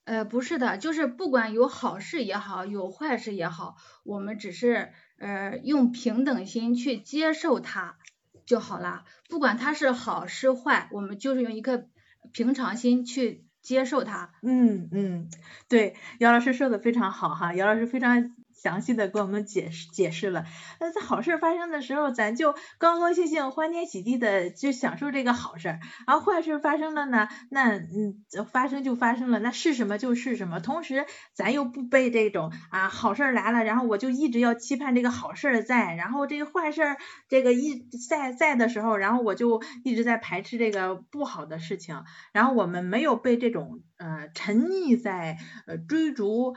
[0.06, 7.98] 呃，不是的，就是不管有好事也好，有坏事也好，我们只是呃用平等心去接受它
[8.46, 9.04] 就好了。
[9.30, 11.86] 不管它是好是坏，我们就是用一颗
[12.32, 13.46] 平常心去。
[13.62, 15.30] 接受它，嗯嗯，
[15.68, 18.34] 对，姚老师说的非常好哈，姚老师非常。
[18.62, 20.46] 详细的给我们解释解释了，
[20.80, 25.80] 那在好事发生的时候，咱就高高兴兴、欢天喜地的就享受这个好事儿。
[26.06, 30.60] 然后坏事发生了呢，那嗯发生就发生了，那是什么就是什么。
[30.60, 36.82] 同时，咱又不被这种啊好事来了，然后我就一直要期盼这个好事在，然后这个坏事
[37.30, 42.04] 这个一在在的时候，然后我就一直在排斥这个不好的事情。
[42.34, 46.56] 然后我们没有被这种呃沉溺在呃追逐。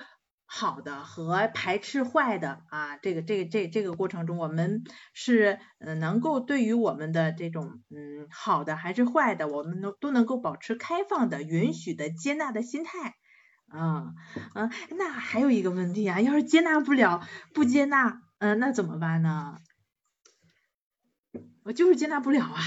[0.55, 4.85] 好的和排斥坏的啊，这个这个这这个过程中，我们
[5.15, 13.15] 是呃能够对于我们的这种嗯好的还是坏的，我们都都能够保持开放的、允许的、接纳的心态
[13.67, 14.12] 啊
[14.55, 19.57] 嗯，那还有一个问题啊，要是接纳不了、不接纳，嗯，那怎么办呢？
[21.62, 22.61] 我就是接纳不了啊。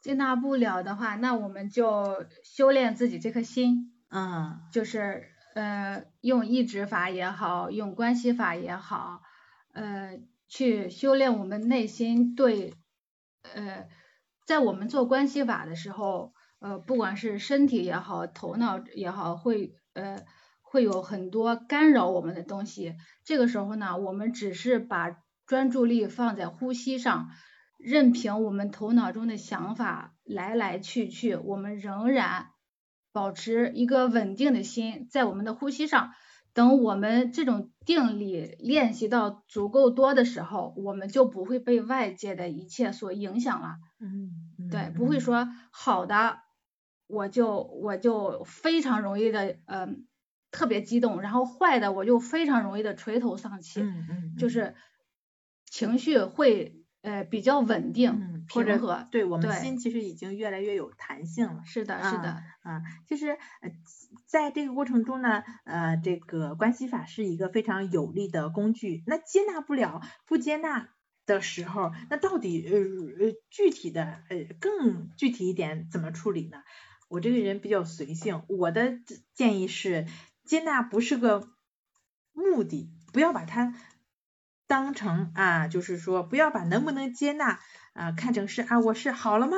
[0.00, 5.35] 接纳不了的话，那我们就修炼自己这颗心，嗯，就是。
[5.56, 9.22] 呃，用意志法也好，用关系法也好，
[9.72, 12.74] 呃，去修炼我们内心对，
[13.54, 13.88] 呃，
[14.44, 20.24] 在我们做关系法的时候，呃，不管是身体也好，头脑也好，会呃
[20.60, 22.94] 会有很多干扰我们的东西。
[23.24, 25.16] 这个时候呢，我们只是把
[25.46, 27.30] 专注力放在呼吸上，
[27.78, 32.50] 任凭我们头脑中的想法来来去去，我们仍然。
[33.16, 36.12] 保持一个稳定的心，在我们的呼吸上。
[36.52, 43.76] 等我们这种定力练习到足够多的时候，我们就不会被外界的一切所影响了。
[44.00, 46.38] 嗯，对，不会说好的，
[47.06, 50.06] 我就我就非常容易的，嗯，
[50.50, 54.74] 特别激动，然后坏的我就非常容易的垂头丧气，嗯嗯，就是
[55.70, 59.06] 情绪会呃比较稳定、嗯平和。
[59.12, 61.62] 对我们对心其实已经越来越有弹性了。
[61.64, 63.70] 是的，是的，啊，就是呃，
[64.26, 69.04] 在这个过程中呢，呃，这个关系法是一个非常有力的工具。
[69.06, 70.88] 那接纳不了、不接纳
[71.26, 76.58] 的时候，那到底呃呃具体的呃更具体一点怎么处理呢？
[77.08, 78.98] 我这个人比较随性，我的
[79.32, 80.06] 建议是，
[80.44, 81.48] 接纳不是个
[82.32, 83.74] 目的，不要把它
[84.66, 87.60] 当成啊，就是说不要把能不能接纳
[87.92, 89.56] 啊看成是啊我是好了吗？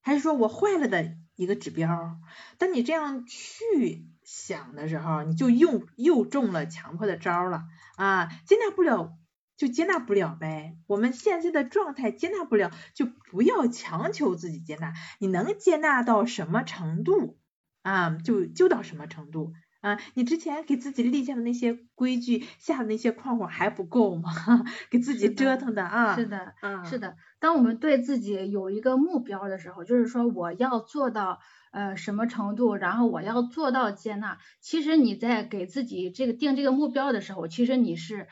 [0.00, 2.18] 还是说我坏了的一个指标？
[2.58, 7.64] 当你这样去想的时候，你就又又中了强迫的招了
[7.96, 8.28] 啊！
[8.46, 9.16] 接纳不了
[9.56, 14.92] 就接纳不了呗，我们现在的状态接纳不了，就不要强求自己接纳。
[15.18, 17.38] 你能接纳到什么程度
[17.82, 18.10] 啊？
[18.24, 19.54] 就就到什么程度
[19.94, 20.00] 啊？
[20.14, 24.30] 你之前给自己立下的那些规矩，下的那些框框还不够吗？
[24.90, 26.14] 给自己折腾的啊！
[26.16, 27.16] 是的，啊，是的。
[27.38, 31.38] 当我们对自己有一个目标的时候，就是说我要做到
[31.70, 34.38] 呃什么程度，然后我要做到接纳。
[34.60, 38.28] 其实你在给自己这个定这个目标的时候，其实你是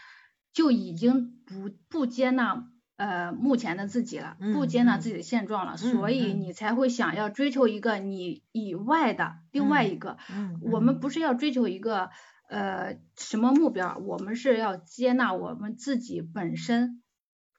[0.52, 2.64] 就已经不不接纳
[2.96, 10.16] 呃目前的自己了，不接纳自己的现状了，所以嗯你才会想要追求一个你以外的另外嗯一个。
[10.32, 12.10] 嗯，我们不是要追求一个
[12.48, 17.02] 呃什么目标，我们是要接纳我们自己本身，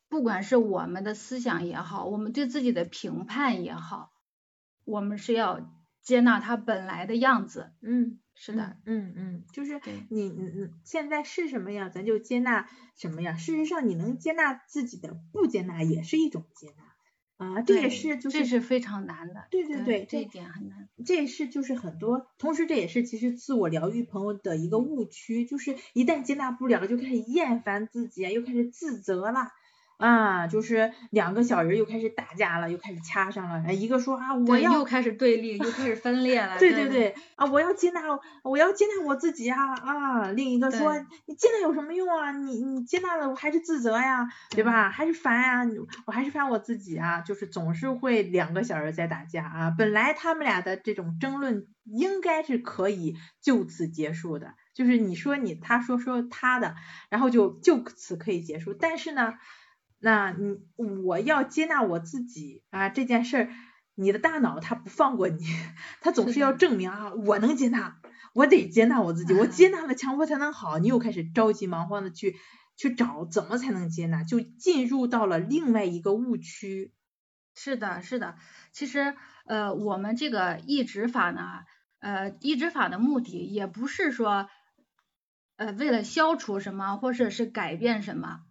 [0.10, 4.12] 不管是我们的思想也好，我们对自己的评判也好，
[4.86, 5.69] 我们是要
[6.02, 7.71] 接纳它本来的样子。
[7.82, 8.19] 嗯。
[8.36, 13.38] 是的，嗯，嗯嗯，就是你你你现在是什么样，咱就接纳什么样。
[13.38, 19.48] 事实上，你能接纳自己的不接纳也是一种接纳啊，这也是就是这是非常难的。
[19.50, 20.89] 对对对，这一点很难。
[21.06, 29.50] 这也是就是很多，同时这也是其实自我疗愈朋友的一个误区，就是一旦接纳不了，就开始厌烦自己，又开始自责了。
[29.98, 33.64] 啊，就是两个小人又开始打架了，又开始掐上了。
[33.68, 36.58] 哎一个说啊，我，要又开始对立，又开始分裂了。
[36.60, 38.02] 对对对对，啊，我要接纳，
[38.44, 40.32] 我要接纳我自己啊啊！
[40.32, 40.94] 另一个说，
[41.26, 42.32] 你接纳有什么用啊？
[42.32, 44.90] 你你接纳了，我还是自责呀，对对吧？
[44.90, 49.76] 还是烦呀，你我还是烦我自己啊，就是总是会两个小人在打架啊。
[49.78, 56.76] 本来他们俩的这种争论应该是可以就此结束的，就是你说你，他说说他的，
[57.10, 58.74] 然后就就此可以结束。
[58.74, 59.34] 但是呢，
[60.06, 60.60] 那你
[61.04, 63.50] 我要接纳我自己啊，这件事儿，
[63.96, 65.44] 你的大脑它不放过你，
[66.00, 68.00] 它总是是要证明啊，我能接纳，
[68.36, 72.36] 我得接纳我自己，我啊接纳了强迫才能好，你又开始着急忙慌的去
[72.78, 76.94] 去找怎么才能接纳，就进入到了另外一个误区。
[77.56, 78.36] 是的，是的。
[78.72, 79.15] 其实，
[79.48, 81.63] 呃，我们这个抑制法呢，
[81.98, 84.48] 呃，抑制法的目的也不是说，
[85.56, 88.41] 呃，为了消除什么，或者是改变什么，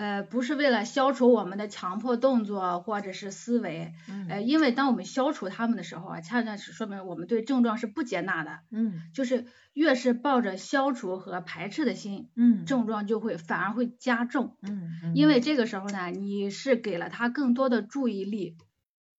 [0.00, 3.92] 呃，不是为了消除我们的强迫动作或者是思维，
[4.30, 14.56] 呃，嗯因为当我们消除他们的时候啊，恰恰是说明我们对症状是不接纳的，嗯就是越是抱着消除和排斥的心，嗯症状就会反而会加重。
[14.62, 18.56] 嗯嗯，因为这个时候呢，你是给了他更多的注意力，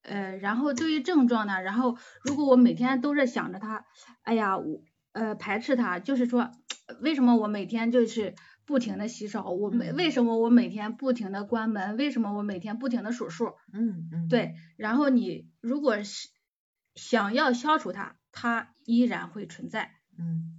[0.02, 3.86] 呃，然后对于症状呢，然后如果我每天都是想着他，
[4.24, 6.50] 哎呀，我呃排斥他，就是说，
[7.02, 8.34] 为什么我每天就是
[8.72, 16.30] 不停的洗手，我每嗯为什么我每天不停的关门，为什么我每天不停的数数，嗯嗯对，然后你如果是
[16.96, 19.92] 想要消除它，它依然会存在。
[20.18, 20.56] 嗯，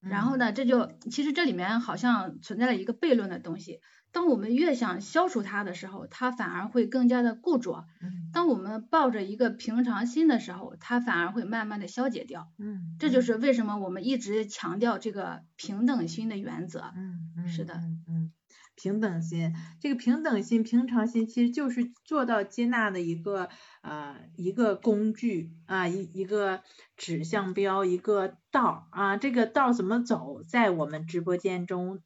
[0.00, 3.80] 然后呢，这就其实这里面好像存在了一个悖论的东西。
[4.16, 12.48] 当我们越想消除它的时候，它反而会更加的固着；嗯当我们抱着一个平常心的时候，它反而会慢慢的消解掉。
[12.56, 16.80] 嗯，这就是为什么我们一直强调这个平等心的原则。
[16.96, 18.32] 嗯嗯是的嗯嗯，
[18.74, 23.50] 平等心，这个平等心、平常心其实就是做到接纳的一个
[23.82, 26.62] 呃一个工具啊，一一个
[26.96, 29.18] 指向标，一个道啊。
[29.18, 32.00] 这个道怎么走，在我们直播间中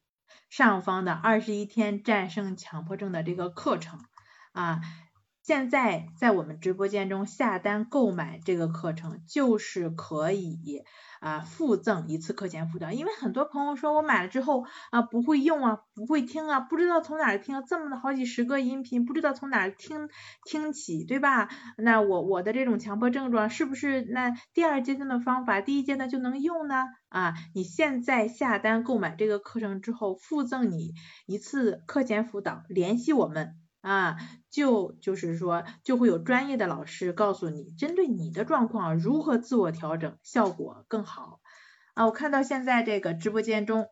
[0.50, 4.04] 上方的二十一天战胜强迫症的这个课程
[4.52, 4.82] 啊。
[5.50, 10.84] 现在在我们直播间中下单购买这个课程，就是可以
[11.18, 12.92] 啊附赠一次课前辅导。
[12.92, 20.08] 因为很多朋友说我买了之后啊不会用啊，不会听啊，不知道从哪儿听，这么的好几十个音频，不知道从哪儿听
[20.44, 21.48] 听起，对吧？
[21.76, 26.84] 那我我的这种强迫症状是不是那第二阶段的方法，第一阶段就能用呢？
[27.08, 30.94] 啊，你现在下单购买这个课程之后，附赠你
[31.26, 33.56] 一次课前辅导，联系我们。
[33.80, 34.16] 啊，
[34.50, 41.40] 就就是说，就会有专业的老师告诉你，针对你的状况如何自我调整，效果更好。
[41.94, 43.86] 啊，我看到现在这个直播间中。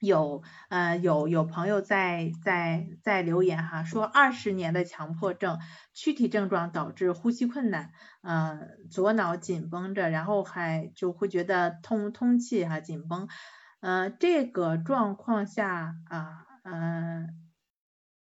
[0.00, 5.58] 有呃有有朋友在在在留言哈，说二十年的强迫症，
[5.94, 7.90] 躯体症状导致呼吸困难，
[8.20, 13.28] 呃左脑紧绷着，然后还就会觉得通通气哈紧绷，
[13.80, 17.26] 呃这个状况下啊呃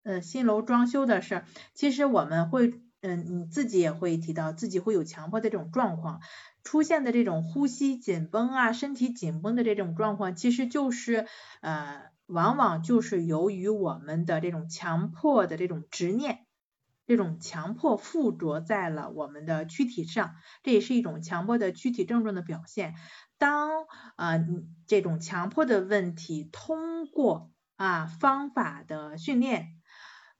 [0.03, 6.21] 呃新楼装修的事儿，其实我们会嗯你自己也会提到自己会有强迫的这种状况。
[6.63, 11.27] 出现的这种呼吸紧绷啊，身体紧绷的这种状况，其实就是
[11.59, 16.45] 呃，往往就是由于我们的这种强迫的这种执念，
[17.05, 22.95] 这种强迫附着在了我们的躯体上，这也是一种强迫的躯体症状的表现。
[23.37, 23.71] 当
[24.15, 24.35] 啊
[24.87, 29.81] 这种强迫的问题通过啊方法的训练，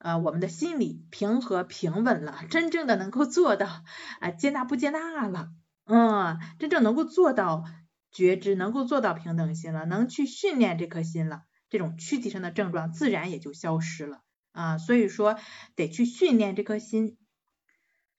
[0.03, 3.83] 呃我们的心理平和平稳了，真正的能够做到
[4.19, 5.49] 啊接纳不接纳了。
[5.85, 7.63] 嗯，真正能够做到
[8.11, 14.77] 觉知，能够做到平等心了，能去训练这颗心了，这种躯体上的症状自然也就消失了啊。
[14.77, 15.39] 所以说
[15.75, 17.17] 得去训练这颗心。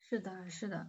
[0.00, 0.88] 是的，是的。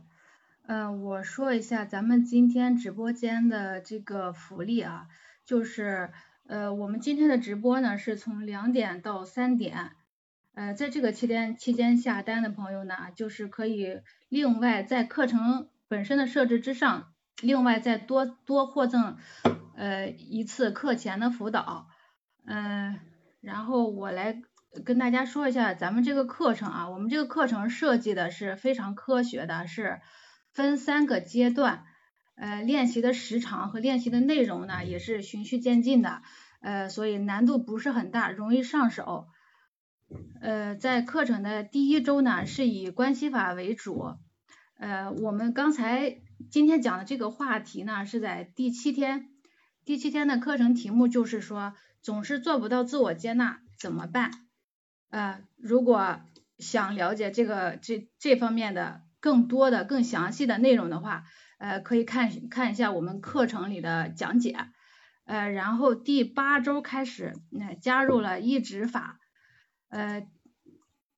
[0.68, 5.08] 嗯，我说一下咱们今天直播间的这个福利啊，
[5.46, 6.12] 就是
[6.48, 9.91] 呃我们今天的直播呢是从两点到三点，
[10.56, 15.70] 呃在这个期间期间下单的朋友呢，就是可以另外在课程。
[15.88, 19.18] 本身的设置之上，另外再多多获赠
[19.76, 21.88] 呃一次课前的辅导，
[22.43, 22.99] 嗯，
[23.39, 24.41] 然后我来
[24.84, 30.01] 跟大家说一下咱们这个课程啊，我们这个课程设计的是非常科学的，是
[30.53, 31.86] 分三个阶段，
[32.36, 36.24] 呃，练习的时长和练习的内容呢也是循序渐进的，
[36.62, 39.28] 呃，所以难度不是很大，容易上手。
[40.41, 44.16] 呃，在课程的第一周呢，是以关系法为主。
[44.78, 49.30] 呃，我们刚才今天讲的这个话题呢，是在第七天，
[49.84, 54.32] 第七天的课程题目就是说，总是做不到自我接纳怎么办？
[55.10, 56.20] 呃，如果
[56.60, 61.24] 想了解这个这这方面的更多的、更详细的内容的话，
[61.58, 64.56] 呃，可以看看一下我们课程里的讲解。
[65.24, 69.20] 呃，然后第八周开始，那加入了抑制法。
[69.96, 70.28] 呃，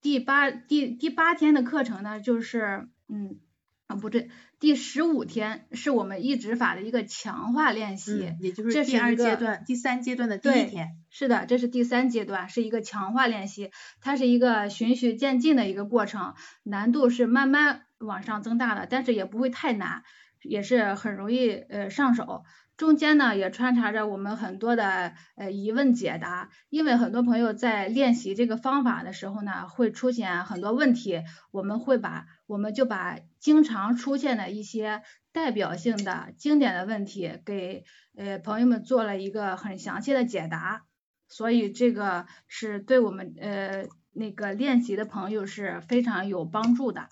[0.01, 3.39] 第八第第八天的课程呢，就是嗯。
[3.87, 10.97] 啊，不对，第十五天是我们一指法的一个强化练习，也就是第二阶段、第三阶段的第一天。
[11.09, 13.71] 是的，这是第三阶段，是一个强化练习，
[14.01, 20.03] 它是一个循序渐进的一个过程，难度是慢慢往上增大的，但是也不会太难，
[20.43, 22.43] 也是很容易呃上手。
[22.77, 35.01] 中间呢也穿插着我们很多的呃疑问解答，因为很多朋友在练习这个方法的时候呢，会出现很多问题，我们会把我们就把经常出现的一些
[35.31, 37.83] 代表性的经典的问题给
[38.15, 40.85] 呃朋友们做了一个很详细的解答，
[41.27, 47.09] 所以这个是对我们呃那个练习的朋友是非常有帮助的。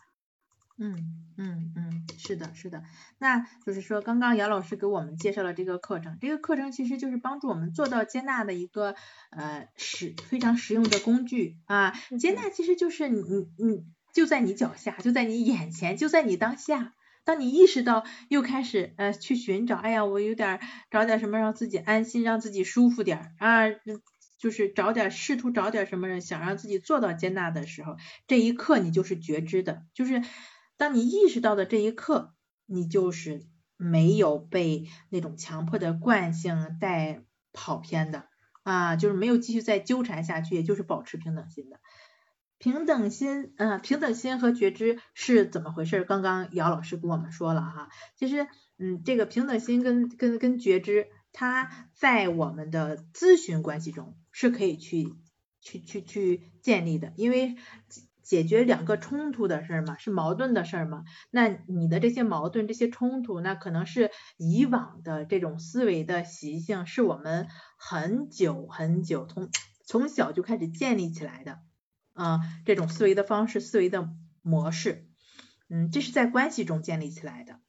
[0.77, 1.24] 嗯。
[1.37, 2.83] 嗯嗯，是的，是的，
[3.17, 8.95] 那就是说，刚刚姚老师给我们介绍了这个课程，这个课程其实就是帮助我们做到接纳的一个
[9.31, 11.91] 呃实非常实用的工具啊。
[12.19, 16.93] 接纳其实就是你你你就在你脚下，就在你眼前，就在你当下。
[17.25, 20.59] 当你意识到又开始呃去寻找，哎呀，我有点
[20.89, 23.63] 找点什么让自己安心，让自己舒服点啊，
[24.37, 30.21] 就是找点试图找点什么想让自己做到接纳的时候，这一刻你就是觉知的，就是。
[30.77, 32.33] 当你意识到的这一刻，
[32.65, 33.45] 你就是
[33.77, 37.23] 没有被那种强迫的惯性带
[37.53, 38.27] 跑偏的
[38.63, 41.79] 啊，就是没有继续再纠缠下去，也就是保持平等心的。
[42.57, 46.03] 平等心，嗯，平等心和觉知是怎么回事？
[46.03, 48.47] 刚刚姚老师跟我们说了哈，其实，
[48.77, 55.13] 嗯，这个平等心跟跟跟觉知，它在我们的咨询关系中是可以去
[55.61, 57.55] 去去去建立的，因为。
[58.25, 61.03] 解决两个冲突的事儿嘛，是矛盾的事儿嘛？
[61.29, 67.47] 那你的这些矛盾、这些冲突，那可能是以往的这种思维的习性，是我们
[67.77, 69.49] 很久很久从
[69.85, 71.59] 从小就开始建立起来的
[72.13, 74.09] 啊，这种思维的方式、思维的
[74.41, 75.07] 模式，
[75.69, 77.59] 嗯，这是在关系中建立起来的。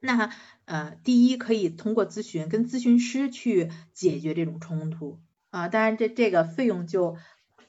[0.00, 0.34] 那
[0.64, 7.16] 呃，第一可以通过咨询跟咨询师去解决这种冲突啊，当然这这个费用就。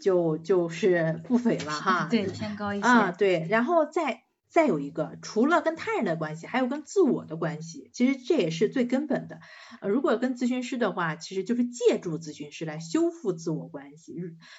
[0.04, 9.40] 就就是不菲了哈， 对，偏高一些啊，对，然后再再有一个，除了跟他人的关系，还有跟自我的关系，其实这也是最根本的。
[9.80, 14.16] 呃，如果跟咨询师的话，其实就是借助咨询师来修复自我关系。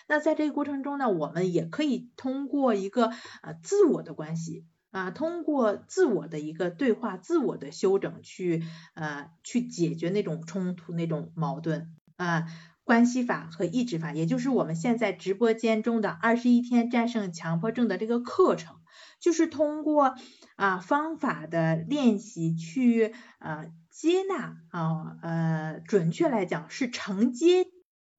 [0.09, 8.65] 那在这个过程中呢，我们也可以通过一个呃自我的关系啊，通过自我的一个对话、自我的修整，去
[8.95, 12.47] 呃去解决那种冲突、那种矛盾啊。
[12.85, 18.77] 关系法和意志法，也就是我们现在直播间中的二十一天战胜强迫症的这个课程，
[19.21, 20.15] 就是通过
[20.57, 27.67] 啊方法的练习去呃接纳啊呃准确来讲是承接。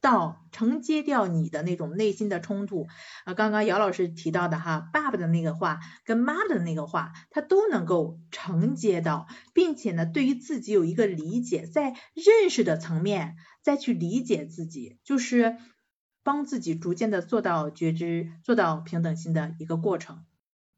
[0.02, 2.86] 到承接掉你的那种内心的冲突
[3.24, 13.36] 啊，刚刚姚老师提到的哈，爸爸的那个话跟妈的那个话，他都能够承接到，并且呢，对于自己有一个理解，在认识的层面
[13.66, 15.58] 再去理解自己，就是
[16.22, 20.24] 帮自己逐渐的做到觉知，做到平等心的一个过程。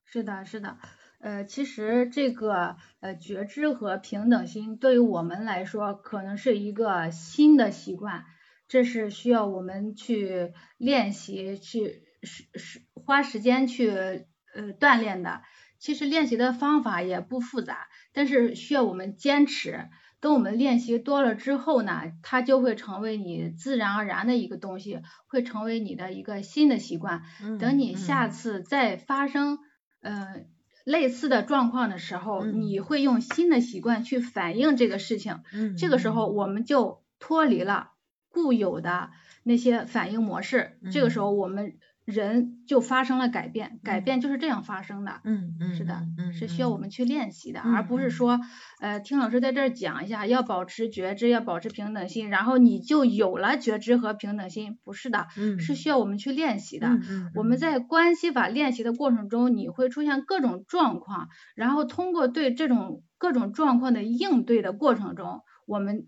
[0.05, 0.77] 是的，是的，
[1.19, 8.23] 呃，其实这个呃觉知和平等心对于我们来说，可能是一个新的习惯。
[8.69, 15.41] 这是需要我们去练习，去是是花时间去呃锻炼的。
[15.77, 19.89] 其实练习的方法也不复杂，但是需要我们坚持。
[20.19, 27.21] 等我们练习多了之后呢，它就会成为你自然而然的一个东西，会成为你的一个新的习惯。
[27.59, 29.59] 等你下次再发生
[30.01, 30.45] 呃
[30.83, 35.39] 类似的状况的时候，你会用新的习惯去反映这个事情。
[35.77, 37.91] 这个时候我们就脱离了。
[38.29, 39.09] 固有的
[39.41, 45.19] 那些反应模式，这个时候我们人就发生了改变，改变就是这样发生的。
[45.25, 48.39] 嗯嗯，是的，是需要我们去练习的，而不是说
[48.79, 55.27] 呃听老师在这儿讲一下，要保持觉知，要保持平等心，然后你就有了觉知和平等心，不是的，
[55.59, 56.97] 是需要我们去练习的。
[57.35, 66.07] 我们在关系法练习的过程中，你会出现各种状况，然后通过对这种各种状况的应对的过程中，我们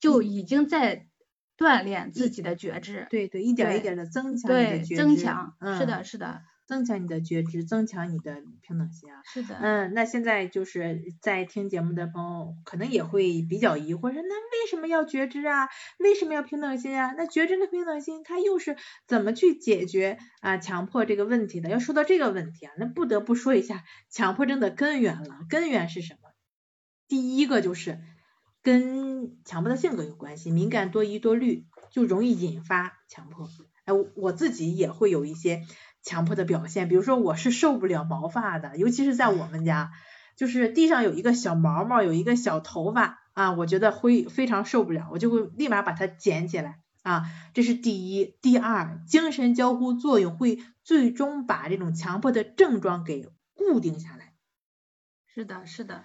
[0.00, 1.07] 就已经在。
[1.58, 9.22] 锻炼自己的觉知，对对，一点一点的增强你的觉知，增强，是的，是的，增强你的觉知，增强你的平等心啊。
[9.24, 15.68] 是的，嗯，那现在就是在听节目的朋友，可能也会比较疑惑，说那为什么要觉知啊？
[15.98, 17.12] 为什么要平等心啊？
[17.18, 18.76] 那觉知和平等心，它又是
[19.08, 21.70] 怎么去解决啊强迫这个问题的？
[21.70, 25.40] 要说到这个问题啊，那不得不说一下强迫症的根源了。
[25.50, 26.30] 根源是什么？
[27.08, 27.98] 第一个就是。
[28.68, 33.48] 跟强迫的性格有关系，敏感多疑多虑，就容易引发强迫。
[33.86, 35.64] 哎，我自己也会有一些
[36.02, 39.90] 强迫的表现，比如说我是受不了毛发的，尤其是在我们家，
[40.36, 47.24] 就是地上有一个小毛毛，有一个小头发啊，我觉得会非常受不了，我就会立马把它捡起来啊。
[47.54, 54.34] 这是第一，第二，精神交互作用会最终把这种强迫的症状给固定下来。
[55.26, 56.04] 是的，是的。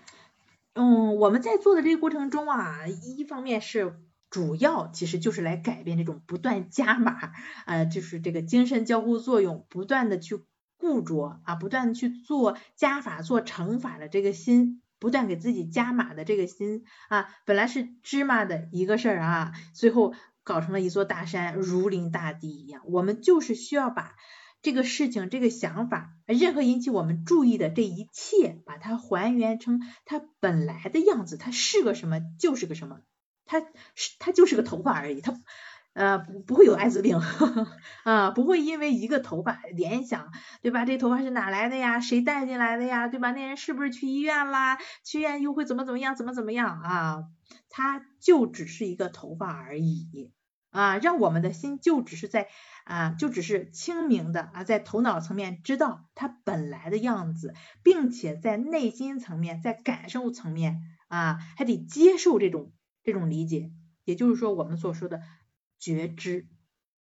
[0.76, 4.00] 嗯，我们在做的这个过程中啊，一方面是
[4.32, 7.32] 主要其实就是来改变这种不断加码，
[7.68, 10.44] 呃，就是这个精神交互作用不断的去
[10.78, 22.82] 固着啊，不断的去做加法做乘法的这个心，不断给自己加码的这个心啊，本来是芝麻的一个事儿啊，最后搞成了一座大山，如临大敌一样。
[22.88, 24.16] 我们就是需要把。
[24.64, 33.02] 这个事情，这个想法，任何引起我们注意的这一切，把它还原成它本来的样子，它是个什么就是个什么，
[33.46, 33.60] 它
[33.94, 35.38] 是它就是个头发而已，它
[35.92, 37.20] 呃不会有艾滋病
[38.04, 40.86] 啊，不会因为一个头发联想，对吧？
[40.86, 42.00] 这头发是哪来的呀？
[42.00, 43.10] 谁带进来的呀？
[43.10, 43.32] 对吧？
[43.32, 44.78] 那人是不是去医院啦？
[45.04, 46.16] 去医院又会怎么怎么样？
[46.16, 47.24] 怎么怎么样啊？
[47.70, 50.32] 它就只是一个头发而已。
[50.74, 52.48] 啊，让我们的心就只是在
[52.84, 57.54] 啊，就只是清明的啊，在头脑层面知道它本来的样子，
[57.84, 63.72] 并且在内心层面，在感受层面啊，还得接受这种这种理解，
[64.04, 65.22] 也就是说我们所说的
[65.78, 66.48] 觉知，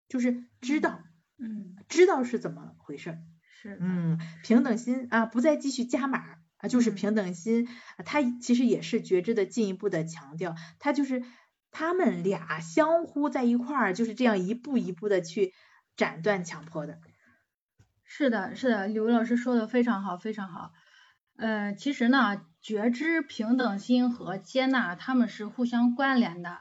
[0.08, 1.00] 就是知道，
[1.38, 3.18] 嗯，知道是怎么回事，
[3.62, 6.18] 是，嗯，平等心啊，不再继续加码
[6.56, 7.68] 啊，就是平等心，
[8.04, 11.22] 它其实也是觉知的进一步的强调，它就是。
[11.74, 15.52] 他们俩相互在一块儿，就是这样一步一步的去
[15.96, 17.00] 斩断强迫的。
[18.04, 20.70] 是的，是的，刘老师说的非常好，非常好。
[21.36, 26.60] 呃，其实呢，觉知、平等心和接纳，他们是互相关联的。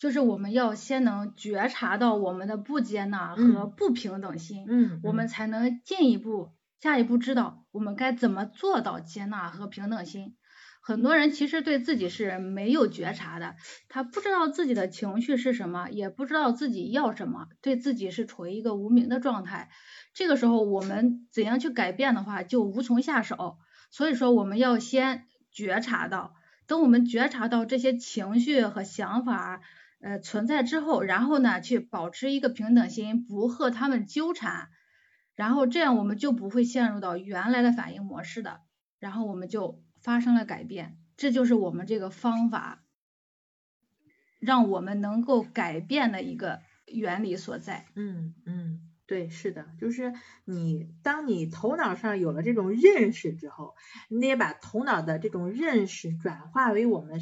[0.00, 10.36] 就是我们要先能觉察到我们的不接纳和不平等心，嗯，我们才能进一步、下一步知道我们该怎么做到接纳和平等心。
[10.88, 13.56] 很多人其实对自己是没有觉察的，
[13.90, 19.68] 他不知道自己的情绪是什么，也不知道自己要什么，对自己是处于一个无名的状态。
[20.14, 23.58] 这个时候我们怎样去改变的话，就无从下手。
[23.90, 26.32] 所以说我们要先觉察到，
[26.66, 29.60] 等我们觉察到这些情绪和想法
[30.00, 34.70] 呃存在之后，然后呢去保持一个平等心，不和他们纠缠，
[35.34, 38.60] 然后这样我们就不会陷入到原来的反应模式的。
[38.98, 40.98] 然后我们就发生了改变。
[41.16, 42.84] 这就是我们这个方法
[44.38, 47.86] 让我们能够改变的一个原理所在。
[47.96, 53.74] 嗯嗯，对，是的，就是你当你头脑上有了这种认识之后，
[54.08, 57.20] 你得把头脑的这种认识转化为我们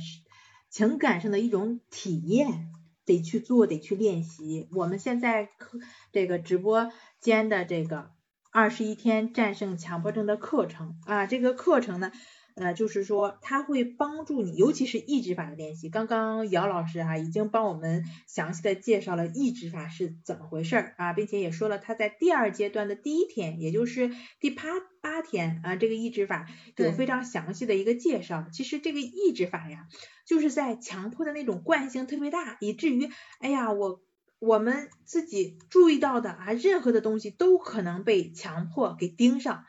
[0.68, 2.70] 情感上的一种体验，
[3.07, 4.68] 得去做，得去练习。
[4.72, 5.81] 我们现在课
[6.12, 8.11] 这个直播间的这个
[8.51, 12.12] 二十一天战胜强迫症的课程啊，这个课程呢。
[12.57, 15.90] 呃，就是说，它会帮助你，尤其是抑制法的练习。
[15.90, 24.62] 刚刚姚老师哈已经帮我们详细的介绍了抑制法是怎么回事儿啊，并且也说了他在第二阶段的第一天，也就是第八
[25.02, 26.46] 八天啊，这个抑制法
[26.78, 28.46] 有非常详细的一个介绍。
[28.50, 29.86] 其实这个抑制法呀，
[30.26, 34.00] 就是在强迫的那种惯性特别大，以至于，哎呀，我
[34.38, 39.66] 我们自己注意到的啊，任何的东西都可能被强迫给盯上。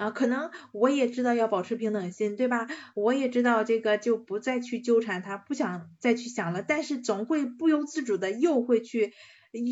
[0.00, 2.66] 啊，可能我也知道要保持平等心，对吧？
[2.94, 9.12] 我也知道这个就不再去纠缠他，不想再去想了，但是总会不由自主的又会去，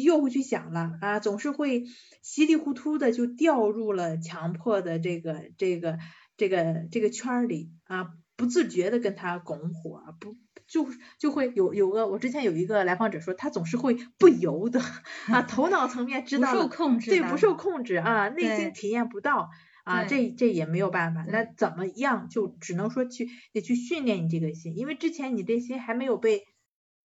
[0.04, 1.84] 又会去想了啊，总是会
[2.20, 5.98] 稀里糊涂的就掉入了强迫的这个这个
[6.36, 10.86] 这个这个圈里啊，不自觉的跟他拱火，不就
[11.18, 14.78] 就会有有个我之前有一个来访者说，他总是会不由得
[15.32, 19.48] 啊，头脑层面知道不受控制，对，不受控制啊，内心体验不到。
[19.88, 26.42] 啊，这这也没有办法，那怎么样就只能说去得去训练你这个心，因为之前你这心还没有被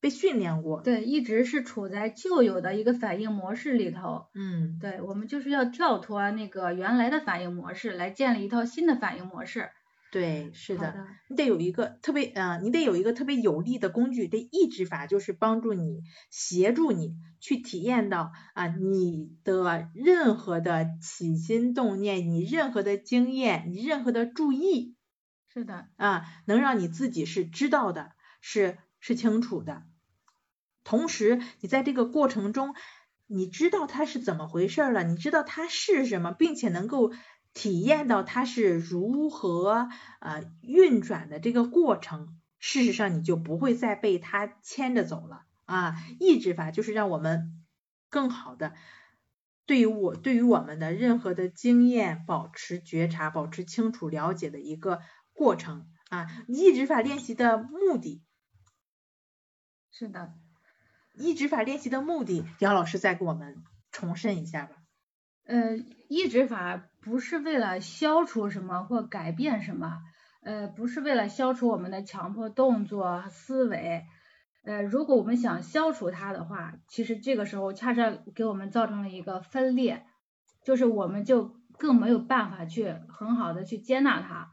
[0.01, 0.81] 被训练过。
[0.81, 4.25] 对，一直是处在旧有的一个反应模式里头。
[4.35, 9.69] 嗯，对，我们就是要跳脱那个原来的反应模式，来建立一套新的反应模式。
[10.13, 10.93] 对，是的，
[11.27, 24.95] 你得有一个特别，嗯，你得有一个特别有力的工具，这抑制法就是帮助你，协助你去体验到啊，你的任何的起心动念，你任何的经验，你任何的注意，
[25.51, 29.81] 是的，啊，能让你自己是知道的，是是清楚的，
[30.83, 32.75] 同时你在这个过程中，
[33.25, 37.11] 你知道它是怎么回事了，你知道它是什么，并且能够。
[37.53, 39.89] 体验到它是如何
[40.19, 45.95] 呃运转的这个过程，事实上你就不会再被它牵着走了啊。
[46.19, 47.63] 抑制法就是让我们
[48.09, 48.73] 更好的
[49.65, 55.01] 对于我对于我们的任何的经验保持觉察、保持清楚了解的一个
[55.33, 56.27] 过程啊。
[56.47, 58.21] 抑制法练习的目的，
[59.91, 60.33] 是的，
[61.13, 64.77] 抑制法练习的目的，杨老师再给我们重申一下吧。
[65.45, 65.77] 呃，
[66.09, 70.01] 抑制法不是为了消除什么或改变什么，
[70.41, 74.05] 呃，不是为了消除我们的强迫动作思维，
[74.63, 80.05] 呃，如果我们想消除它的话，其实这个时候恰恰给我们造成了一个分裂，
[80.63, 84.51] 就是我们就更没有办法去很好的去接纳它，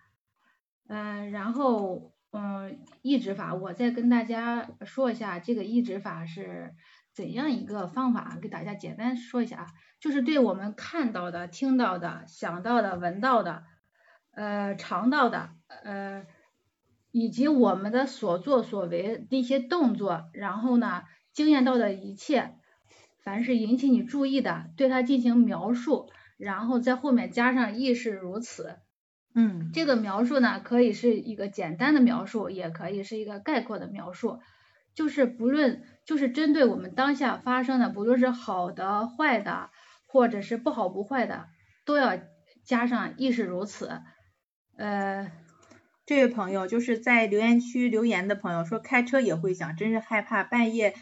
[0.89, 6.75] 嗯，然后嗯，抑制法，我再跟大家说一下这个抑制法是。
[7.13, 8.39] 怎样一个方法？
[8.41, 9.67] 给大家简单说一下啊，
[10.01, 13.65] 就是对我们看到的、听到的、想到的、闻到的、
[14.33, 15.51] 呃尝到的，
[15.85, 16.25] 呃
[17.11, 21.03] 以及我们的所作所为那些动作，然后呢
[21.33, 22.55] 经验到的一切，
[23.25, 28.79] 凡是引起你注意的，对它进行描述，然后在后面加上亦是如此。
[29.35, 34.41] 嗯，这个描述呢，可以是一个简单的描述，也可以是一个概括的描述。
[34.93, 39.71] 就是不论就是针对我们当下发生的，不论是好的、坏的，
[40.09, 41.47] 或者是不好不坏的，
[41.85, 42.19] 都要
[42.65, 44.01] 加上亦是如此。
[44.77, 45.31] 呃，
[46.07, 50.97] 这位朋友就是在留言区留言的朋友说开车也会想，真是害怕半夜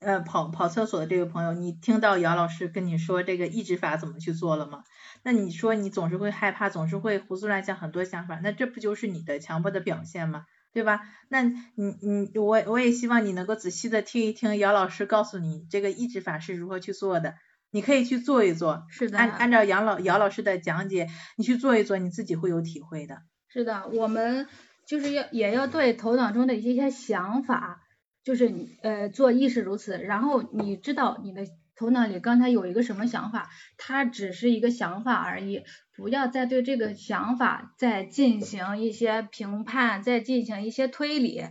[0.00, 4.82] 呃跑跑厕所的这位朋友，你听到姚老师跟你说这个抑制法怎么去做了吗？
[5.24, 10.46] 那你说你总是会害怕，总是会胡思乱想很多想法，那这不就是你的强迫的表现吗？
[10.72, 11.00] 对吧？
[11.28, 17.34] 那你你我我也希望你能够仔细的听一听姚老师告诉你这个抑制法是如何去做的，
[17.70, 23.22] 你可以去做一做，是的，按按照杨老姚老师的讲解，你去做一做，你自己会有体会的。
[23.48, 24.46] 是的，我们
[24.86, 27.82] 就是要也要对头脑中的一些想法，
[28.24, 28.52] 就是
[28.82, 31.46] 呃做意识如此，然后你知道你的。
[31.74, 35.64] 头脑里刚才有一个什么想法，它只是一个想法而已，
[35.96, 41.44] 不要再对这个想法再进行一些评判，再进行一些推理，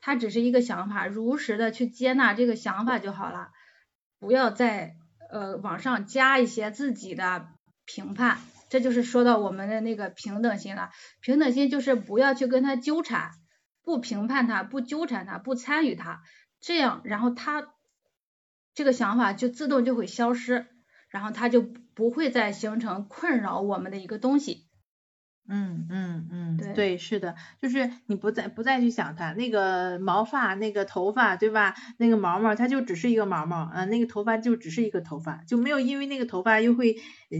[0.00, 3.50] 它只是一个想法，如实的去接纳这个想法就好了，
[4.18, 4.94] 不要再
[5.30, 7.48] 呃往上加一些自己的
[7.84, 8.38] 评判，
[8.68, 10.90] 这就是说到我们的那个平等心了，
[11.20, 13.32] 平等心就是不要去跟他纠缠，
[13.82, 16.22] 不评判他，不纠缠他，不参与他，
[16.60, 17.68] 这样然后他。
[18.74, 20.68] 这个想法就自动就会消失，
[21.08, 21.66] 然后他就
[21.98, 24.68] 不会再形成困扰我们的一个东西。
[25.48, 31.74] 嗯嗯嗯，对对，是的，就是你不再不再去想它那个毛发、那个头发，对吧？
[31.96, 37.38] 那个毛毛，它就只是一个毛毛，啊，那个头发就只是一个头发，就没有因为那个头发又会呃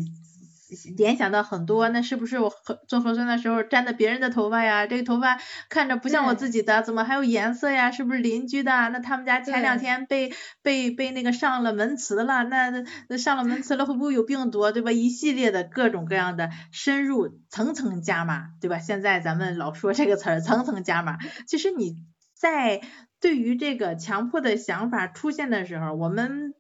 [0.97, 4.87] 联想到很多，那是不是我核做核酸的时候粘的别人的头发呀？
[4.87, 5.39] 这个头发
[5.69, 7.91] 看着不像我自己的，怎么还有颜色呀？
[7.91, 8.71] 是不是邻居的？
[8.91, 12.71] 那他们家前两天被被被那个上了门磁了，那
[13.09, 14.93] 那上了门磁了会不会有病毒，对吧？
[14.93, 18.79] 一系列的各种各样的深入层层加码，对吧？
[18.79, 21.97] 现在咱们老说这个词儿层层加码，其实你
[22.35, 22.83] 在
[23.21, 26.55] 对于这个强迫的想法出现的时候，我们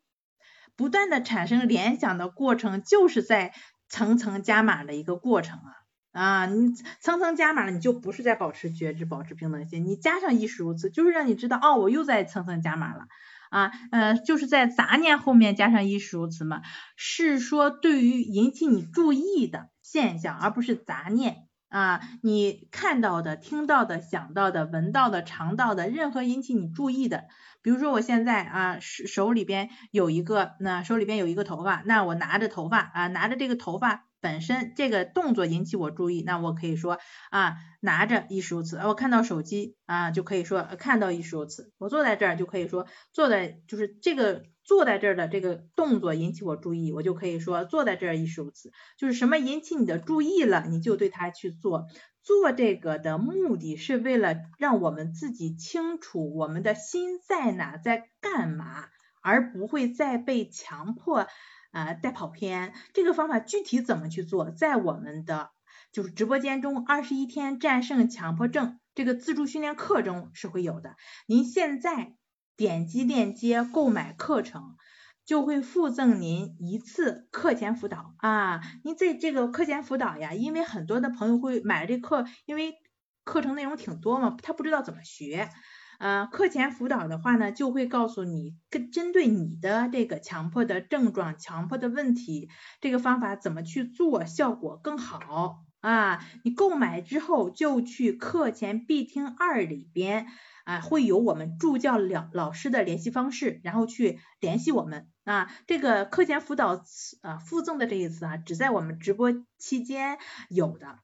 [0.77, 3.53] 不断的产生联想的过程，就是在
[3.89, 5.74] 层层加码的一个过程啊。
[6.12, 13.07] 啊，你层层加码了，你就不是在保持觉知、保持平等心，你加上亦是如此，就是让你知道，哦，我又在层层加码了。
[13.51, 16.62] 啊，呃，就是在杂念后面加上亦是如此嘛，
[16.97, 27.24] 是说对于引起你注意的现象，而不是杂念啊，你看到的、听到的、想到的、闻到的、尝到的，任何引起你注意的，
[27.63, 36.99] 比如说我现在啊手手里边有一个，那手里边有一个头发，那我拿着头发啊，拿着这个头发本身这个动作引起我注意，那我可以说
[37.31, 51.87] 啊拿着亦是如此，我看到手机啊就可以说看到亦是如此，我坐在这儿就可以说坐在就是这个坐在这儿的这个动作引起我注意，我就可以说坐在这儿亦是如此，就是什么引起你的注意了，你就对它去做。
[52.23, 58.85] 做这个的目的是为了让我们自己清楚我们的心在哪，在干嘛，
[59.23, 61.29] 而不会再被强迫啊、
[61.73, 62.75] 呃再跑偏。
[62.93, 65.49] 这个方法具体怎么去做，在我们的
[65.93, 70.97] 就是直播间中二十一天战胜强迫症这个自助训练课中是会有的。
[71.27, 72.12] 您现在
[72.59, 74.77] 点击链接购买课程。
[75.25, 78.63] 就会附赠您一次课前辅导啊！
[78.83, 82.77] 您在这个课前辅导呀，因为很多的朋友会买这课，因为
[83.25, 85.51] 课程内容挺多嘛，他不知道怎么学。
[85.99, 92.49] 呃，课前辅导的话呢，就会告诉你跟针对你的这个强迫的症状、强迫的问题，
[92.81, 96.25] 这个方法怎么去做，效果更好啊！
[96.43, 100.27] 你购买之后就去课前必听二里边
[100.69, 105.09] 啊，会有我们助教老老师的联系方式，然后去联系我们。
[105.25, 106.85] 啊，这个课前辅导
[107.23, 110.19] 啊附赠的这一次啊，只在我们直播期间
[110.51, 110.99] 有的。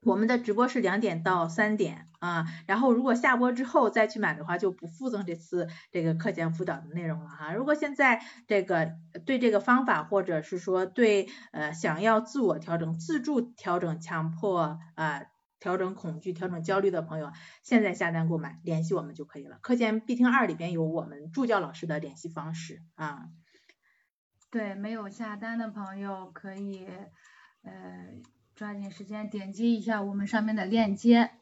[0.00, 7.52] 我们的直播是两点到三点啊，然后如果下播之后再去买的话，就不附赠这次这个课前辅导的内容了哈。
[7.52, 8.92] 如果现在这个
[9.26, 15.24] 对这个方法，或者是说对呃想要自我调整、自助调整强迫啊、
[15.66, 17.32] 调整恐惧、调整焦虑的朋友，
[17.64, 19.58] 现在下单购买，联系我们就可以了。
[19.62, 23.24] 课件必听二里边有我们助教老师的联系方式啊。
[24.48, 26.86] 对，没有下单的朋友可以
[27.64, 27.72] 呃
[28.54, 31.32] 抓紧时间点击一下我们上面的链接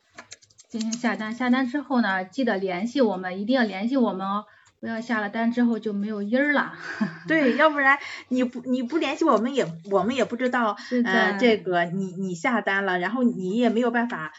[0.70, 1.34] 进行下单。
[1.34, 4.46] 下单之后呢，记得联系我们，一定要联系我们哦，
[4.85, 6.74] 不要下了单之后就没有音儿了。
[7.26, 10.76] 对，要不然你不你不联系我们也我们也不知道
[11.07, 14.32] 呃这个你你下单了，然后你也没有办法。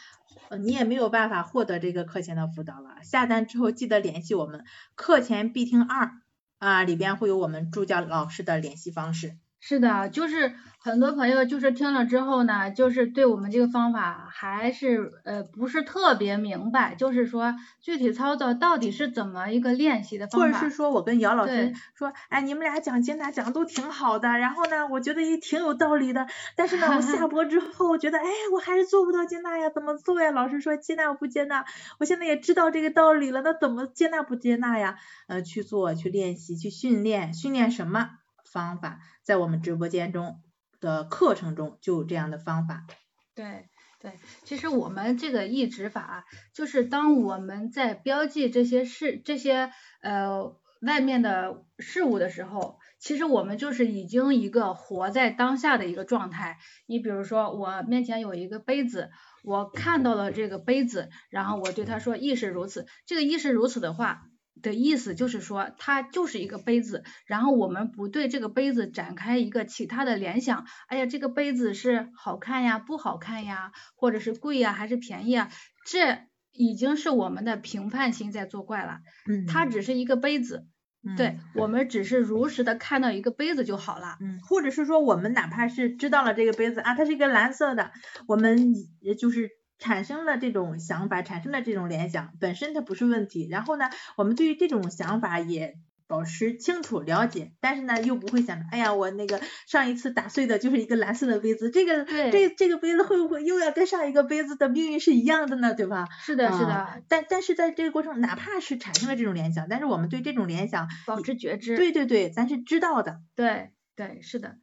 [0.48, 3.02] 呃你也没有办法获得这个课前的辅导了。
[3.02, 6.12] 下单之后记得联系我们，课前必听二
[6.58, 9.34] 啊，里边会有我们助教老师的联系方式。
[9.68, 20.46] 是的，就是很多朋友就是听了之后呢，就是对我们这个方法还是呃不是特别明白，就是说具体操作到底是怎么一个练习的方法。
[20.46, 30.30] 或者是说我跟姚老师说，哎，你们俩讲接纳讲的都挺好的，然后呢，我觉得也挺有道理的，但是呢，我下 播之后，我觉得，哎，我还是做不到接纳呀，怎么做呀？
[30.30, 31.64] 老师说接纳不接纳，
[31.98, 34.96] 我现在也知道这个道理了，那怎么接纳不接纳呀？
[35.26, 38.10] 呃，去做，去练习，去训练，训练什么
[38.44, 39.00] 方法？
[39.26, 40.40] 在我们直播间中
[40.78, 42.86] 的课程中就有这样的方法。
[43.34, 43.68] 对
[43.98, 44.12] 对，
[44.44, 46.24] 其实我们这个意指法，
[46.54, 56.58] 就是当我们在标记这些事、这些呃外面的事物的时候，其实我们就是已经一个活在当下的一个状态。
[56.86, 59.10] 你比如说，我面前有一个杯子，
[59.42, 62.86] 我看到了这个杯子，然后我对它说“亦是如此”。
[63.06, 64.28] 这个“亦是如此”的话。
[64.62, 70.66] 的意思就是说，它就是一个杯子，然后我们不对这个杯子展开一个其他的联想。
[70.88, 75.50] 哎呀，这个杯子是好看呀，不好看呀，或者是贵呀，还是便宜啊？
[75.86, 76.18] 这
[76.52, 79.00] 已经是我们的评判心在作怪了。
[79.28, 80.66] 嗯它只是一个杯子，
[81.06, 84.16] 嗯对我们只是如实的看到一个杯子就好了。
[84.20, 87.92] 嗯，或者是说我们哪怕是知道了这个杯子啊，它是一个蓝色的，
[88.26, 93.46] 我们也就是产生了这种想法，产生了这种联想，本身它不是问题。
[93.50, 95.74] 然后呢，我们对于这种想法也
[96.08, 105.74] 保持清楚了解，但是呢又不会想着，哎呀，我那个上一次打碎的就是一个蓝色的杯子，这个这这个杯子会不会又要跟上一个杯子的命运是一样的呢？
[105.74, 106.06] 对吧？
[106.24, 107.02] 是的，是的。
[107.08, 111.76] 但但是在这个过程，哪怕是产生了这种联想，但是我们对这种联想保持觉知。
[111.76, 113.20] 对对对，咱是知道的。
[113.34, 114.56] 对对，是的。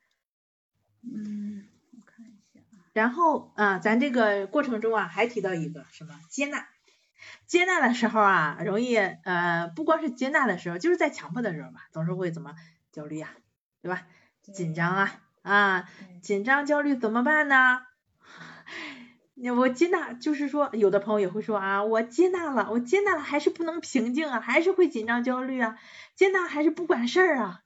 [1.04, 1.73] 嗯。
[2.94, 6.68] 然后啊，咱这个过程中啊，还提到一个什么接纳。
[7.48, 12.54] 接纳的时候啊，容易呃，不光是接纳的时候，就是在强迫的时候吧，总是会怎么
[12.92, 13.30] 焦虑啊，
[13.82, 14.04] 对吧？
[14.54, 15.90] 紧张啊啊，
[16.22, 17.82] 紧张焦虑怎么办呢？
[19.58, 25.78] 我接纳，就是说，有的朋友也会说啊，我接纳了，我接纳了，还是不能平静啊，还是会紧张焦虑啊，
[26.16, 27.63] 接纳还是不管事儿啊。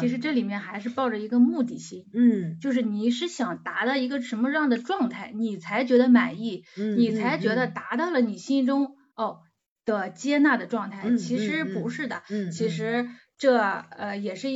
[0.00, 6.64] 其实这里面还是抱着一个目的性，嗯，就是你是想达到一个什么样的状态，你才觉得满意，
[6.96, 9.40] 你才觉得达到了你心中哦
[9.84, 11.14] 的接纳的状态。
[11.16, 14.48] 其实不是的，其实这呃也是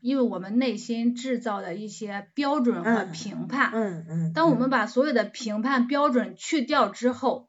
[0.00, 3.72] 因为我们内心制造的一些标准和评判。
[3.74, 4.32] 嗯嗯。
[4.32, 7.47] 当我们把所有的评判标准去掉之后。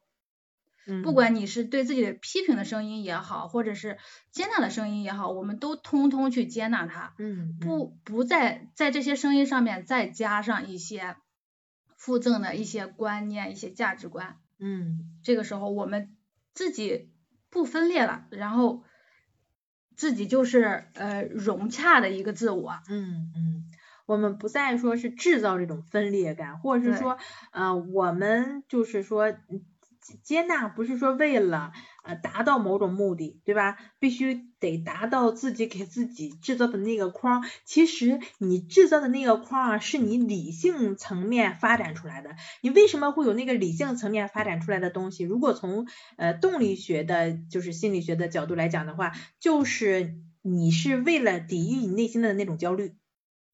[1.04, 3.98] 不管你是对自己的批评的声音也好，或者是
[4.32, 7.14] 接纳的声音也好，我们都通通去接纳它。
[7.18, 11.16] 嗯，不不在在这些声音上面再加上一些
[11.96, 14.38] 附赠的一些观念、一些价值观。
[14.58, 16.16] 嗯，这个时候我们
[16.54, 17.12] 自己
[17.50, 18.82] 不分裂了，然后
[19.94, 22.80] 自己就是呃融洽的一个自我。
[22.88, 23.64] 嗯嗯，
[24.06, 27.16] 我们不再说是制造这种分裂感，或者是说
[27.52, 29.32] 呃我们就是说。
[30.22, 31.72] 接纳不是说为了
[32.04, 33.76] 呃达到某种目的，对吧？
[33.98, 37.44] 必须得达到自己给自己制造的那个框。
[37.64, 42.36] 其实你制造的那个框啊，是你理性层面发展出来的。
[42.62, 45.24] 你为什么会有那个理性层面发展出来的东西？
[45.24, 45.86] 如果从
[46.16, 52.94] 呃动力学的，就是心理学的角度来讲的话，就是你是为了抵御你内心的那种焦虑，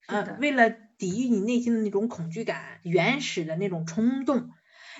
[0.06, 4.50] 呃，为了抵御你内心的那种恐惧感、原始的那种冲动。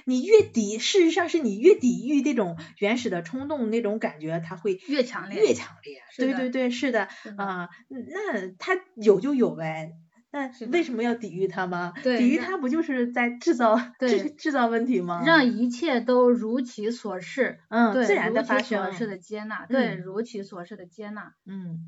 [0.09, 6.01] 你越抵，事实上是你越抵御这种原始的冲动，那种感觉，它会越强烈，越强烈。
[6.17, 9.95] 对对对，是的啊，那它有就有呗，
[10.31, 11.93] 那为什么要抵御它吗？
[12.05, 15.25] 抵御它不就是在制造 制制造问题吗？
[15.27, 21.81] 让一切都如其所是，嗯，自然的发生，是的接纳，对，如其所是的接纳，嗯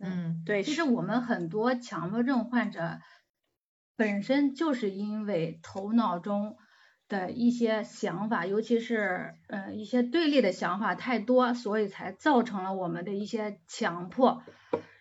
[0.00, 0.62] 嗯，对。
[0.62, 3.00] 其实我们很多强迫症患者
[3.96, 6.56] 本身就是因为头脑中。
[7.06, 14.42] 的一些想法，尤其是呃一些对立的想法太多，所以才造成了我们的一些强迫，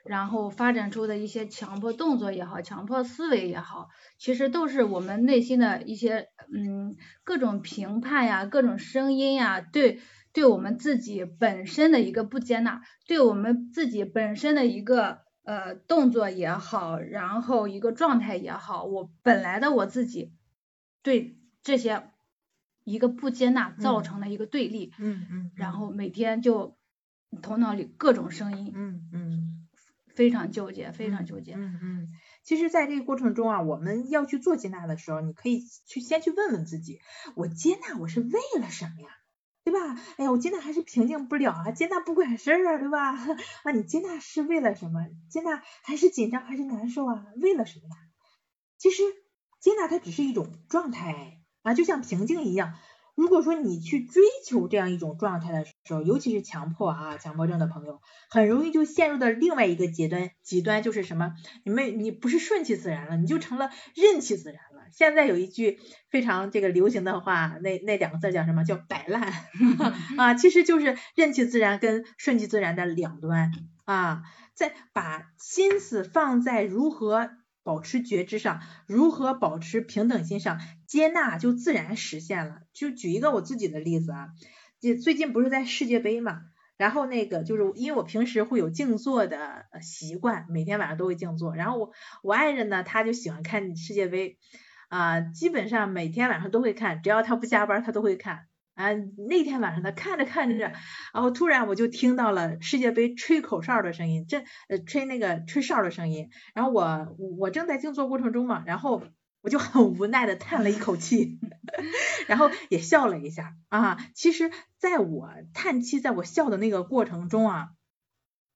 [0.04, 3.88] 然后发展出的一些强迫动作也好，强迫思维也好，
[4.18, 10.02] 其实都是我们内心的一些嗯各种评判呀，各种声音呀，对
[10.34, 20.34] 对我们自己本身的一个不接纳，对我们自己本身的一个呃动作也好，然后一个状态也好，我本来的我自己
[21.02, 21.38] 对。
[21.64, 22.12] 这些
[22.84, 26.78] 一个不接纳造成的一个对立，嗯嗯，然后每天就
[27.42, 29.68] 头脑里各种声音，嗯嗯，
[30.14, 32.10] 非常纠结，非常纠结，嗯嗯。
[32.44, 37.00] 其实，在这个过程中啊，我们要去做接纳的时候，你可以去先去问问自己，
[37.36, 39.08] 我接纳我是为了什么呀？
[39.64, 39.80] 对吧？
[40.18, 43.14] 哎呀，我接纳还是平静不了啊，接纳不管事儿啊，对吧？
[43.64, 45.08] 啊，你接纳是为了什么？
[45.30, 47.26] 接纳还是紧张还是难受啊？
[47.38, 47.96] 为了什么呀？
[48.78, 49.04] 其实
[49.62, 51.40] 接纳它只是一种状态。
[51.64, 52.76] 啊，就像平静一样，
[53.16, 61.34] 如果说你去追求这样一种状态的时候，尤其是强迫啊、强迫症的朋友，很容易就陷入到另外一个极端，极端就是什么？
[61.64, 64.84] 你们你不是顺其自然了，你就成了任其自然了。
[64.92, 68.64] 现在有一句非常这个流行的话，那那两个字叫什么？
[68.64, 69.34] 叫摆烂
[70.18, 73.52] 啊，其实就是任其自然跟顺其自然的两端
[73.86, 77.30] 啊，在把心思放在如何。
[77.64, 82.62] 保持觉知上，如何保持平等心上，接纳就自然实现了。
[82.74, 84.28] 就举一个我自己的例子啊，
[84.80, 86.42] 就最近不是在世界杯嘛，
[86.78, 91.92] 然后那个就是因为我平时会有静坐的习惯，每天晚上都会静坐，然后我
[92.22, 94.38] 我爱人呢他就喜欢看世界杯
[94.90, 98.48] 啊，基本上每天晚上都会看，只要他不加班他都会看。
[98.76, 98.94] 啊，
[99.28, 100.74] 那天晚上他看着看着，
[101.14, 109.04] 然后突然我就听到了世界杯吹口哨的声音，这呃吹那个吹哨的声音，然后我我正在静坐过程中嘛，然后
[109.42, 111.40] 我就很无奈的叹了一口气，
[112.28, 113.98] 然后也笑了一下啊。
[114.16, 117.70] 其实在我叹气，在我笑的那个过程中啊，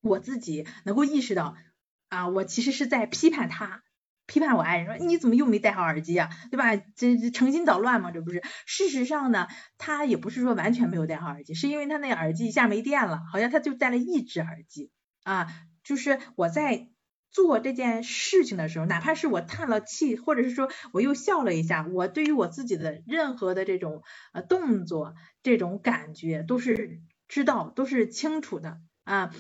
[0.02, 1.56] 我自己能够意识到
[2.10, 3.84] 啊，我其实是在批判他。
[4.28, 6.76] 批判我爱人说你怎么又没戴好耳机啊，对吧？
[6.76, 8.44] 这这成心捣乱嘛，这不是？
[8.66, 9.48] 事实上呢，
[9.78, 14.92] 他也不是说完全没有戴好耳机，是因为他那耳机一下没电了，好像他就戴了一只耳机
[15.24, 15.48] 啊。
[15.84, 16.90] 就是我在
[17.32, 24.04] 做这件事情的时候，哪怕是我叹了气，或者是说我又笑了一下，我对于我自己的任何的这种
[24.34, 27.00] 呃动作，这种感觉都是
[27.30, 29.34] 知道，都是清楚的啊。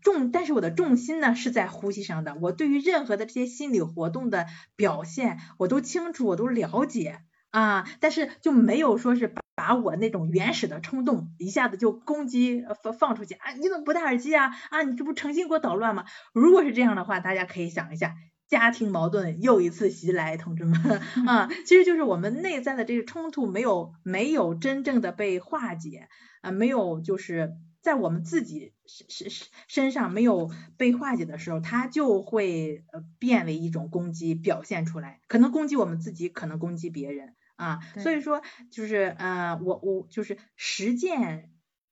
[0.00, 2.36] 重，但是我的重心呢是在呼吸上的。
[2.40, 4.46] 我对于任何的这些心理活动的
[4.76, 7.20] 表现，我都清楚，我都了解
[7.50, 7.86] 啊。
[8.00, 13.52] 但是就没有说是把把我那种原始的冲动一下子就攻击放放出去啊！
[13.52, 14.54] 你怎么不戴耳机啊？
[14.70, 16.04] 啊，你这不诚心给我捣乱吗？
[16.32, 18.14] 如果是这样的话，大家可以想一下，
[18.48, 20.78] 家庭矛盾又一次袭来，同志们
[21.26, 26.08] 啊，其实就是我们内在的这个冲突没有没有真正的被化解
[26.42, 27.52] 啊，没有就是。
[27.82, 37.80] 在我们自己身身身上没有被化解的时候，它就会呃变为一种攻击表现出来，可能攻击我们自己，可能攻击别人啊。
[37.98, 41.50] 所以说就是呃我我就是实践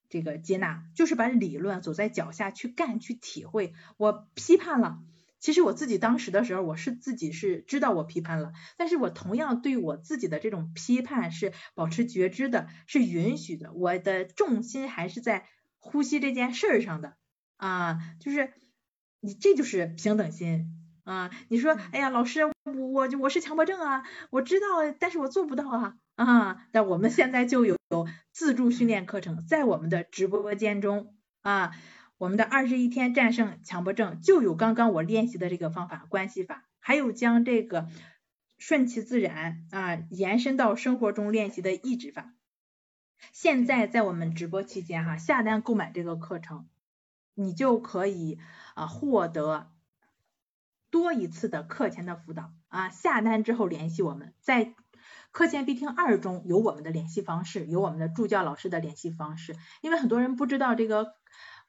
[0.08, 3.74] 这个接纳，就是把理论走在脚下去干去体会。
[3.96, 4.98] 我批判了，
[5.40, 15.46] 其实我自己当时的时候，我是自己是知道我批判了，但是我同样对我自己的这种批判是保持觉知的，是允许的，我的重心还是在。
[15.84, 17.14] 呼吸这件事儿上的
[17.56, 18.52] 啊，就是
[19.20, 20.66] 你这就是平等心
[21.04, 21.30] 啊。
[21.48, 24.66] 你说，哎呀，老师，我我我是强迫症啊，我知道，
[24.98, 26.66] 但是我做不到啊啊。
[26.72, 31.72] 但我们现在就有有自助训练课程，在我们的直播间中啊，
[32.16, 37.88] 我们的二十一天战胜强迫症就有刚刚我练习的这个方法关系法，还有将这个
[38.56, 42.32] 顺其自然啊延伸到生活中练习的抑制法。
[43.32, 46.68] 现在在我们直播期间哈，下单购买这个课程，
[47.34, 48.38] 你就可以
[48.74, 49.72] 啊获得
[50.90, 52.90] 多一次的课前的辅导啊。
[52.90, 54.74] 下单之后联系我们，在
[55.32, 59.56] 课前必听二中有我们的联系方式，有我们的助教老师的联系方式。
[59.80, 61.16] 因为很多人不知道这个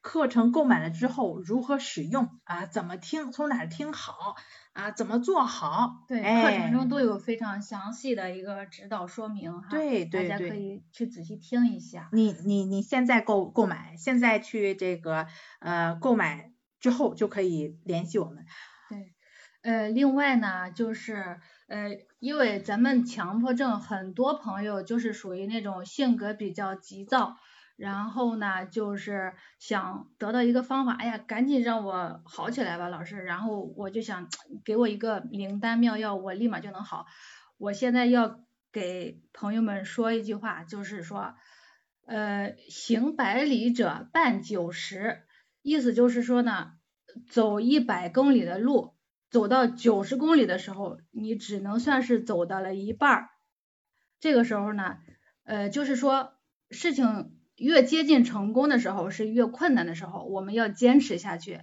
[0.06, 4.36] 课程购买了之后如何使用啊，怎么听，从哪听好。
[4.74, 6.04] 啊，怎么做好？
[6.06, 12.10] 对，课程中都有非常详细的一个指导说明哈，对对对，大家可以去仔细听一下。
[12.12, 15.28] 你你你现在购购买，现在去这个
[15.60, 16.52] 呃购买
[16.82, 18.46] 之后就可以联系我们。
[18.90, 19.14] 对，
[19.62, 27.38] 呃，另外呢，就是呃，因为咱们强迫症很多朋友就是属于那种性格比较急躁。
[27.78, 33.18] 然后呢，就是想得到一个方法，哎呀，赶紧让我好起来吧，老师。
[33.18, 34.30] 然后我就想
[34.64, 37.06] 给我一个灵丹妙药，我立马就能好。
[37.58, 38.40] 我现在要
[38.72, 41.36] 给朋友们说一句话，就是说，
[42.06, 45.24] 呃，行百里者半九十，
[45.62, 46.72] 意思就是说呢，
[47.30, 48.96] 走一百公里的路，
[49.30, 53.30] 走到九十公里的时候，你只能算是走到了一半儿。
[54.22, 54.98] 这个时候呢，
[55.44, 56.36] 呃，就是说
[56.72, 57.35] 事情。
[57.58, 61.62] 越接近成功的时候是越困难的时候，我们要坚持下去，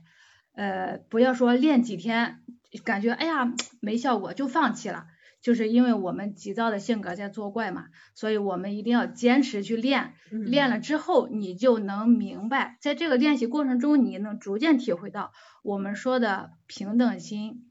[0.55, 2.41] 呃，不要说练几天，
[2.85, 5.07] 感觉哎呀没效果就放弃了，
[5.43, 15.33] 就是因为我们急躁的性格在作怪嘛，所以我们一定要坚持去练，练了之后你就能明白，在这个练习过程中，你能逐渐体会到
[15.63, 17.71] 我们说的平等心，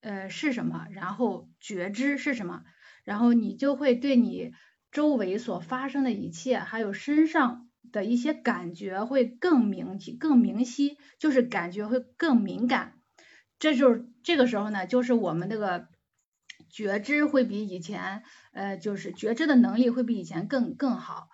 [0.00, 2.62] 呃是什么，然后觉知是什么，
[3.04, 4.50] 然后你就会对你。
[4.90, 12.94] 周围所发生的一切，还有身上的一些感觉会更明晰、更明晰，就是感觉会更敏感。
[13.58, 15.88] 这就是这个时候呢，就是我们这个
[16.68, 18.22] 觉知会比以前，
[18.52, 21.28] 呃，就是觉知的能力会比以前更更好。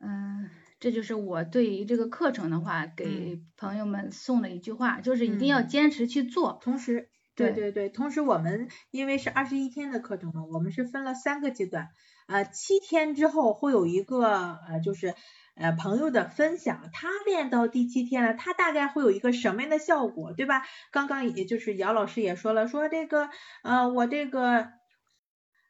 [0.00, 0.48] 嗯，
[0.80, 6.58] 这就是我对于这个课程的话，给朋友们送的一句话，就是一定要坚持去做。
[6.62, 11.90] 同时，对对对，同时我们因为是二十一天的课程嘛，我们是分了三个阶段。
[12.28, 15.14] 呃，七天之后会有一个呃，就是
[15.56, 20.62] 呃朋友的分享，他练到第七天了，他大概会有一个什么样的效果，对吧？
[20.92, 23.30] 刚刚也就是姚老师也说了，说这个
[23.62, 24.68] 呃我这个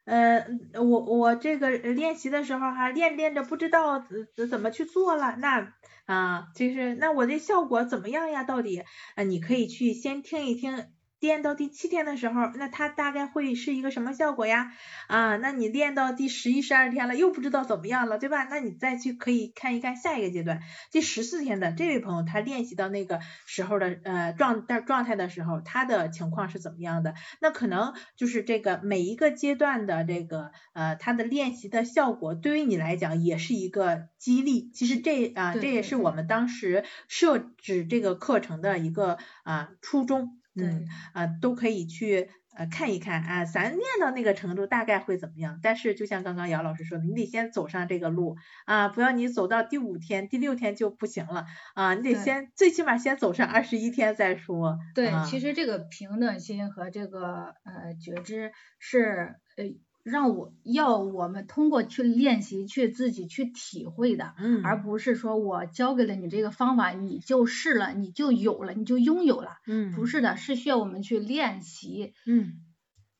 [0.03, 5.73] 呃我我这个练习的时候哈，练练着不知道怎怎怎么去做了，那
[6.07, 8.43] 啊就是那我这效果怎么样呀？
[8.43, 8.83] 到底
[9.15, 10.91] 啊你可以去先听一听。
[11.19, 14.71] 练到第七天的时候，那它大概会是一个什么效果呀？
[15.07, 18.45] 啊，那你练到第十一、十二天了，又不知道怎么样了，对吧？
[18.45, 20.61] 那你再去可以看一看下一个阶段，
[20.91, 27.13] 第十四天的这位朋友，他练习到那个时候的呃状态状态的时候，他的情况是怎么样的？
[27.41, 34.71] 那可能就是这个每一个阶段的这个呃他的练习的效果，对于你来讲也是一个激励。
[34.73, 40.38] 其实这啊这也是我们当时设置这个课程的一个啊初衷。
[40.65, 45.59] 嗯啊，都可以去呃看一看啊，咱练到那个程度大概会怎么样？
[45.61, 48.35] 但是就像刚刚姚老师说的，你得先走上这个路
[48.65, 51.45] 啊，不要你走到第五天、第六天就不行了
[51.75, 54.77] 啊，你得先最起码先走上二十一天再说。
[54.95, 59.65] 对，啊其实这个平等心和这个呃觉知是呃
[60.03, 69.57] 让我要我们通过去练习去自己去体会的，嗯，而不是说我教给了你这个方法，你就试了，你就有了，你就拥有了。
[69.67, 72.61] 嗯不是的，是需要我们去练习，嗯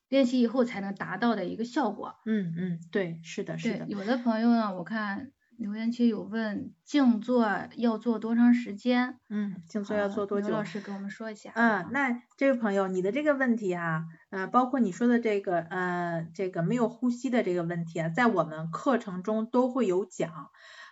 [0.08, 2.16] 练习以后才能达到的一个效果。
[2.26, 5.30] 嗯嗯，对，是的，是的，，有的朋友呢，我看
[5.60, 7.46] 留言区有问静坐
[7.76, 9.18] 要做多长时间？
[9.28, 10.64] 嗯，静坐要好做多久刘老？
[10.64, 11.52] 师给我们说一下。
[11.54, 20.32] 嗯，那这位朋友，你的这个问题啊，呃，包括你说的这个呃，这个没有呼吸的这个问题啊，在我们课程中都会有讲。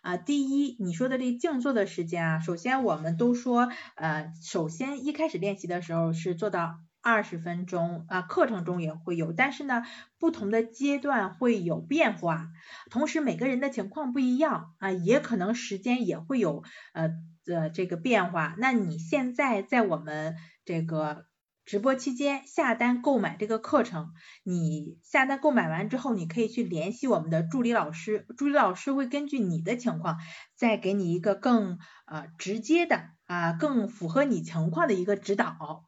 [0.03, 6.79] 啊，第一，你说的这静坐的时间啊，首先我们都说，呃，首先一开始练习的时候是做到
[7.11, 9.83] 二十分钟，啊，课程中也会有，但是呢，
[10.19, 12.49] 不同的阶段会有变化，
[12.91, 17.09] 同时每个人的情况不一样啊，也可能时间也会有呃
[17.47, 18.55] 呃这个变化。
[18.59, 20.37] 那你现在在我们
[20.67, 21.25] 这个
[21.65, 24.13] 直播期间下单购买这个课程，
[24.45, 30.19] 你下单购买完之后，你可以去联系我们的助理老师，助理老师会根据你的情况，
[30.55, 35.88] 再给你一个更呃直接的啊更符合你情况的一个指导。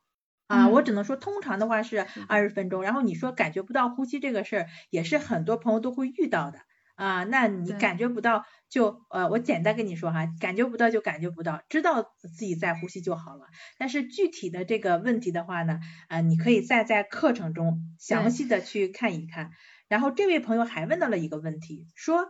[0.51, 6.59] 啊，嗯我只能说，通常的话是二十分钟，然后你说感觉不到呼吸这个事儿，也是很多朋友都会遇到的
[6.97, 7.23] 啊。
[7.25, 13.47] 那你感觉不到就呃，我简单跟你说哈，感觉不到就感觉不到，知道自己在呼吸就好了。
[13.79, 15.79] 但是具体的这个问题的话呢，
[16.09, 19.51] 啊，你可以再在课程中详细的去看一看。
[19.89, 22.27] 然后这位朋友还问到了一个问题，说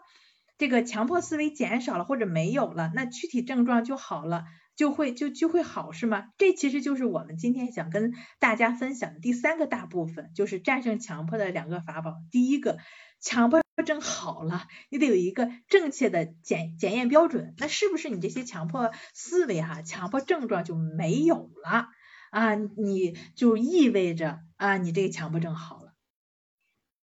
[0.59, 4.45] 这个强迫思维减少了或者没有了，那躯体症状就好了。
[4.81, 6.31] 就会就就会好是吗？
[6.39, 12.17] 这其实就是我们今天想跟大家分享的第三个大部分，就是战胜强迫的两个法宝。
[12.31, 12.79] 第一个，
[13.21, 21.89] 强迫症好了，你得有一个正确的检检验标准，那是不是你这些强迫思维哈、强迫症状就没有了
[22.31, 22.55] 啊？
[22.55, 25.93] 你就意味着啊，你这个强迫症好了。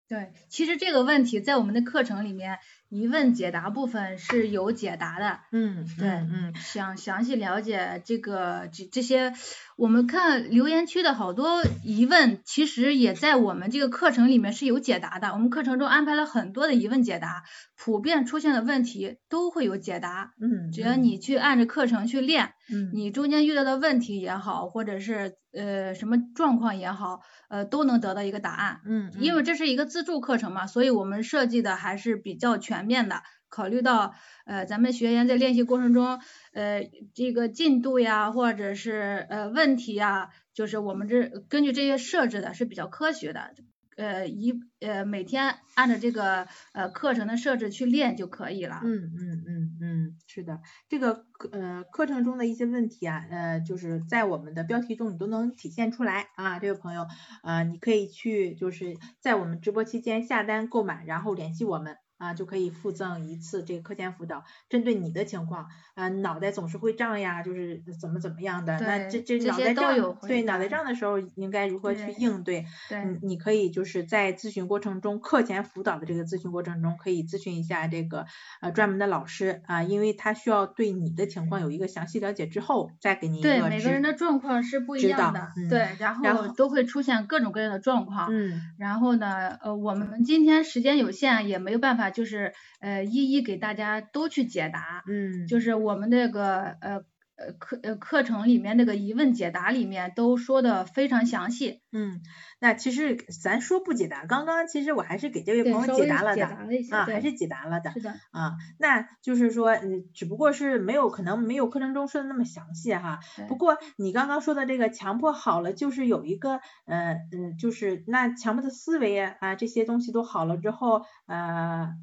[0.07, 2.59] 对，其实这个问题在我们的课程里面
[2.89, 5.39] 疑问解答部分是有解答的。
[5.51, 9.33] 嗯，对嗯嗯想详细了解这个这这些，
[9.75, 15.33] 我们看留言区的好多疑问，其实也在我们这个课程里面是有解答的。
[15.33, 17.43] 我们课程中安排了很多的疑问解答，
[17.77, 20.33] 普遍出现的问题都会有解答。
[20.41, 28.81] 嗯，只要你去按着课程去练，嗯你中间遇到的问题也好，或者是呃什么状况也好，呃都能得到一个答案。
[28.85, 34.15] 嗯，因为这是一个自助课程嘛，所以我们设计的还是比较全面的，考虑到
[34.45, 36.19] 呃咱们学员在练习过程中，
[36.53, 36.81] 呃
[37.13, 43.53] 这个进度呀，或者是呃问题呀，就是我们这根据这些设置的是比较科学的，
[43.97, 48.79] 呃一呃每天按照这个呃课程的设置去练就可以了。
[48.83, 57.05] 嗯嗯嗯嗯，是的，这个呃课程中的一些问题啊，呃，就是在我们的标题中你都能体现出来啊，这位朋友，
[57.43, 61.97] 呃，你可以去就是在我们直播期间下单购买，然后联系我们。
[62.17, 72.65] 啊，就可以附赠一次这个课前辅导，针对你的情况，呃，脑袋总是会胀呀，就是怎么怎么样的，那这这脑袋胀，有对脑袋胀的时候应该如何去应对？
[72.89, 78.25] 对你你可以就是在咨询过程中，课前辅导的这个咨询过程中，可以咨询一下这个
[78.61, 88.27] 呃专门的老师啊，因为他需要对你的情况有一个详细了解之后，再给你一个指每个人的状况是不一样的，嗯对，然然后后都会出现各种各样的状况。
[88.31, 95.45] 嗯然后呢，呃，我们今天时间有限，也没有办法就是呃一一给大家都去解答，嗯。
[95.47, 97.01] 就是我们那个呃
[97.37, 102.21] 呃课呃课程里面那个疑问解答里面都说的非常详细，嗯，
[102.59, 106.45] 那其实咱说不解答，刚刚其实我还是给这位，朋友解答了的
[106.91, 113.19] 啊，还是解答了的是的，啊，那就是说，嗯，只不过是没有可能没有课程中说的那么详细哈。
[113.47, 121.93] 不过你刚刚说的这个强迫好了，就是有一个，呃嗯，就是那强迫的思维啊啊这些东西都好了之后，呃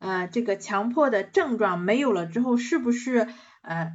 [0.00, 3.28] 呃这个强迫的症状没有了之后，是不是
[3.62, 3.92] 呃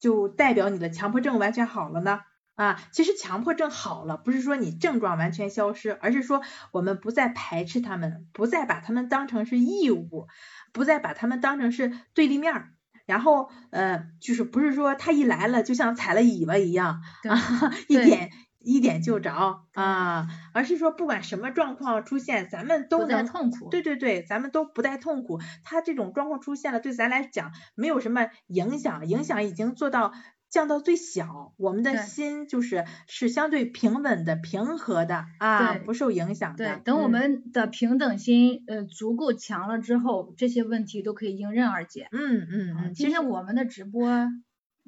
[0.00, 2.22] 就代表你的强迫症完全好了呢？
[2.56, 10.26] 啊，其实强迫症好了，不是说你症状完全消失，而是说我们不再排斥他们，不再把他们当成是异物，
[10.72, 12.74] 不再把他们当成是对立面儿。
[13.06, 18.30] 然后呃，就是不是说他一来了就像踩了尾巴一样啊， 一点
[18.60, 25.40] 一点就着啊，而是说不管什么状况出现，咱们都能痛苦，对对对，咱们都不带痛苦。
[25.64, 30.12] 他这种状况出现了，对咱来讲没有什么影响，影响已经做到
[30.50, 36.76] 降到最小，我们的心就是是相对平稳的、平和的啊，不受影响的。
[36.76, 42.08] 对，等我嗯们的平等心呃足够强了之后，这些问题都可以迎刃而解。
[42.12, 44.08] 嗯嗯啊嗯，其实今天我们的直播，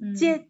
[0.00, 0.48] 嗯，接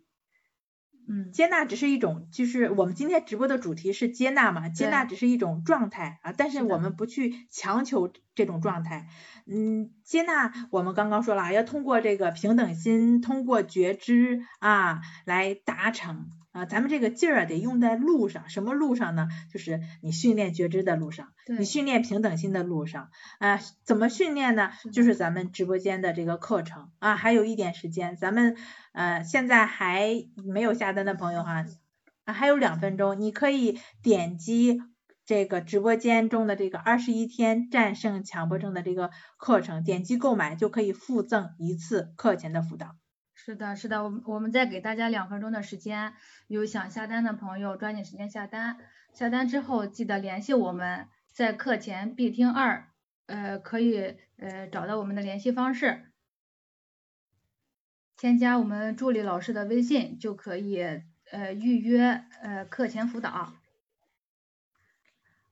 [1.08, 9.08] 嗯，接纳只是一种，就是我们今天直播的主题是接纳嘛，接纳只是一种状态啊，但是我们不去强求这种状态。
[9.46, 16.64] 嗯，接纳我们刚刚说了啊，要通过这个平等心，通过觉知啊来达成啊。
[16.64, 19.28] 咱们这个劲儿啊得用在路上，什么路上呢？
[19.52, 23.58] 就是你训练觉知的路上，你训练平等心的路上啊。
[23.84, 28.56] 怎么训练呢就是咱们直播间的这个课程啊，还有一点时间，咱们
[28.92, 31.64] 呃现在还没有下单的朋友哈，
[32.24, 34.80] 啊还有两分钟，你可以点击
[35.24, 42.96] 这个直播间中的这个二十一天战胜强迫症的这个课程，点击购买就可以附赠一次课前的辅导。
[43.44, 46.14] 是的，是的，我我们再给大家两分钟的时间，
[46.46, 48.78] 有想下单的朋友抓紧时间下单，
[49.12, 52.88] 下单之后记得联系我们，在课前必听二，
[53.26, 56.12] 呃，可以呃找到我们的联系方式，
[58.16, 60.80] 添加我们助理老师的微信就可以
[61.32, 63.54] 呃预约呃课前辅导。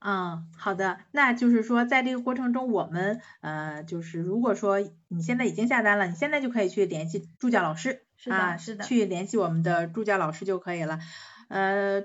[0.00, 11.00] 嗯，好的，那就是说，在这个过程中，我们呃，就是如果说你现在已经下单了，你现在就可以去联系助教老师是的啊，是的去联系我们的助教老师就可以了，
[11.48, 12.02] 呃，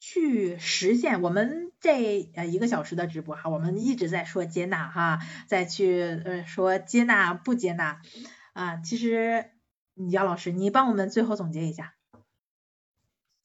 [0.00, 8.00] 去实现我们这呃一个小时的直播哈，我们一直在说接纳哈，再去呃说接纳不接纳。
[8.54, 9.46] 啊，其实
[10.10, 11.94] 姚老师，你帮我们最后总结一下。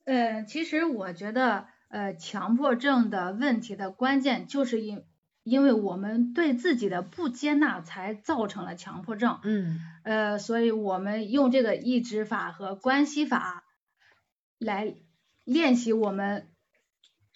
[0.03, 5.03] 呃，其实我觉得，呃，强迫症的问题的关键就是因
[5.43, 9.39] 因为我们对自己的不接纳，才造成了强迫症。
[9.43, 13.63] 嗯呃，所以我们用这个抑制法和关系法
[14.57, 14.95] 来
[15.45, 16.49] 练习我们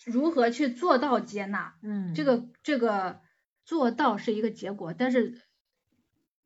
[0.06, 1.76] 如何去做到接纳。
[1.82, 3.22] 嗯，这个这个
[3.64, 5.42] 做到是一个结果，但是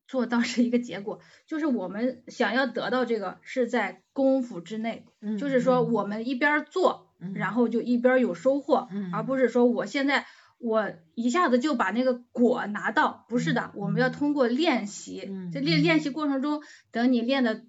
[0.07, 5.07] 做到是一个结果，就是我们想要得到这个是在功夫之内。
[5.21, 9.11] 嗯就是说嗯我们一边儿做，嗯然后就一边儿有收获，嗯。
[9.13, 10.25] 而不是说我现在
[10.57, 14.11] 我一下子就把那个果拿到，不是的，嗯我们要嗯。
[14.11, 15.83] 通过练习，嗯在练嗯。
[15.83, 16.61] 练习过程中，
[16.91, 17.65] 等你练的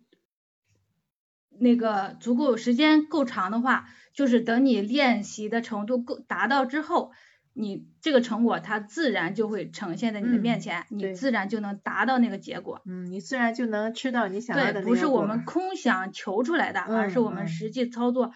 [1.59, 7.13] 那个足够时间够长的话，就是等你练习的程度够达到之后。
[7.59, 11.09] 你这个成果它自然就会呈现在你的面嗯前，对。
[11.09, 12.83] 你自然就能达到那个结果。
[12.85, 18.33] 嗯，你自然就能吃到你想要的对，不是我们空想求出来的，而是我们实际操作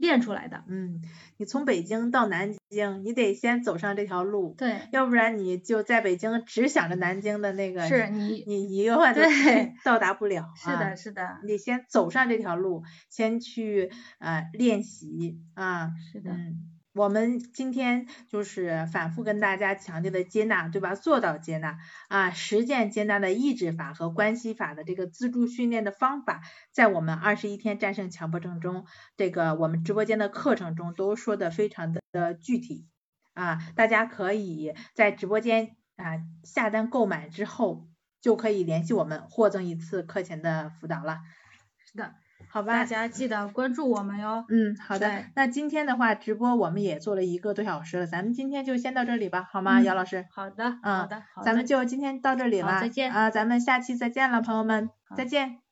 [0.00, 0.64] 练出来的。
[0.66, 1.02] 嗯，
[1.36, 10.52] 你从北京到南京，你得先走上这条路，对，要不然你就在北京只想着南京的那个，是你你你永远都对到达不了。
[10.56, 16.79] 是的，啊是的，你得先走上这条路，先去呃练习啊，是的，嗯。
[16.92, 20.94] 我们今天就是反复跟大家强调的接纳，对吧？
[20.96, 26.42] 做到接纳啊，实践接纳的抑制法和关系法的这个自助训练的方法，
[26.72, 28.86] 在我们二十一天战胜强迫症中，
[29.16, 32.88] 这个我们直播间的课程中都说的非常的的具体。
[33.34, 37.88] 啊，大家可以在直播间啊下单购买之后，
[38.20, 41.20] 就可以联系我们获赠一次课前的辅导了，
[41.86, 42.16] 是的，
[42.50, 42.72] 好吧？
[42.74, 44.44] 大家记得关注我们哟。
[44.48, 45.24] 嗯，好的。
[45.36, 50.26] 那今天的话，直播我们也做了一个多小时了，咱们今天就先到这里吧，好吗，嗯姚老师？
[50.30, 55.69] 好的，嗯好的，好的，咱们就今天到这里了，再见啊，咱们下期再见了，朋友们，再见。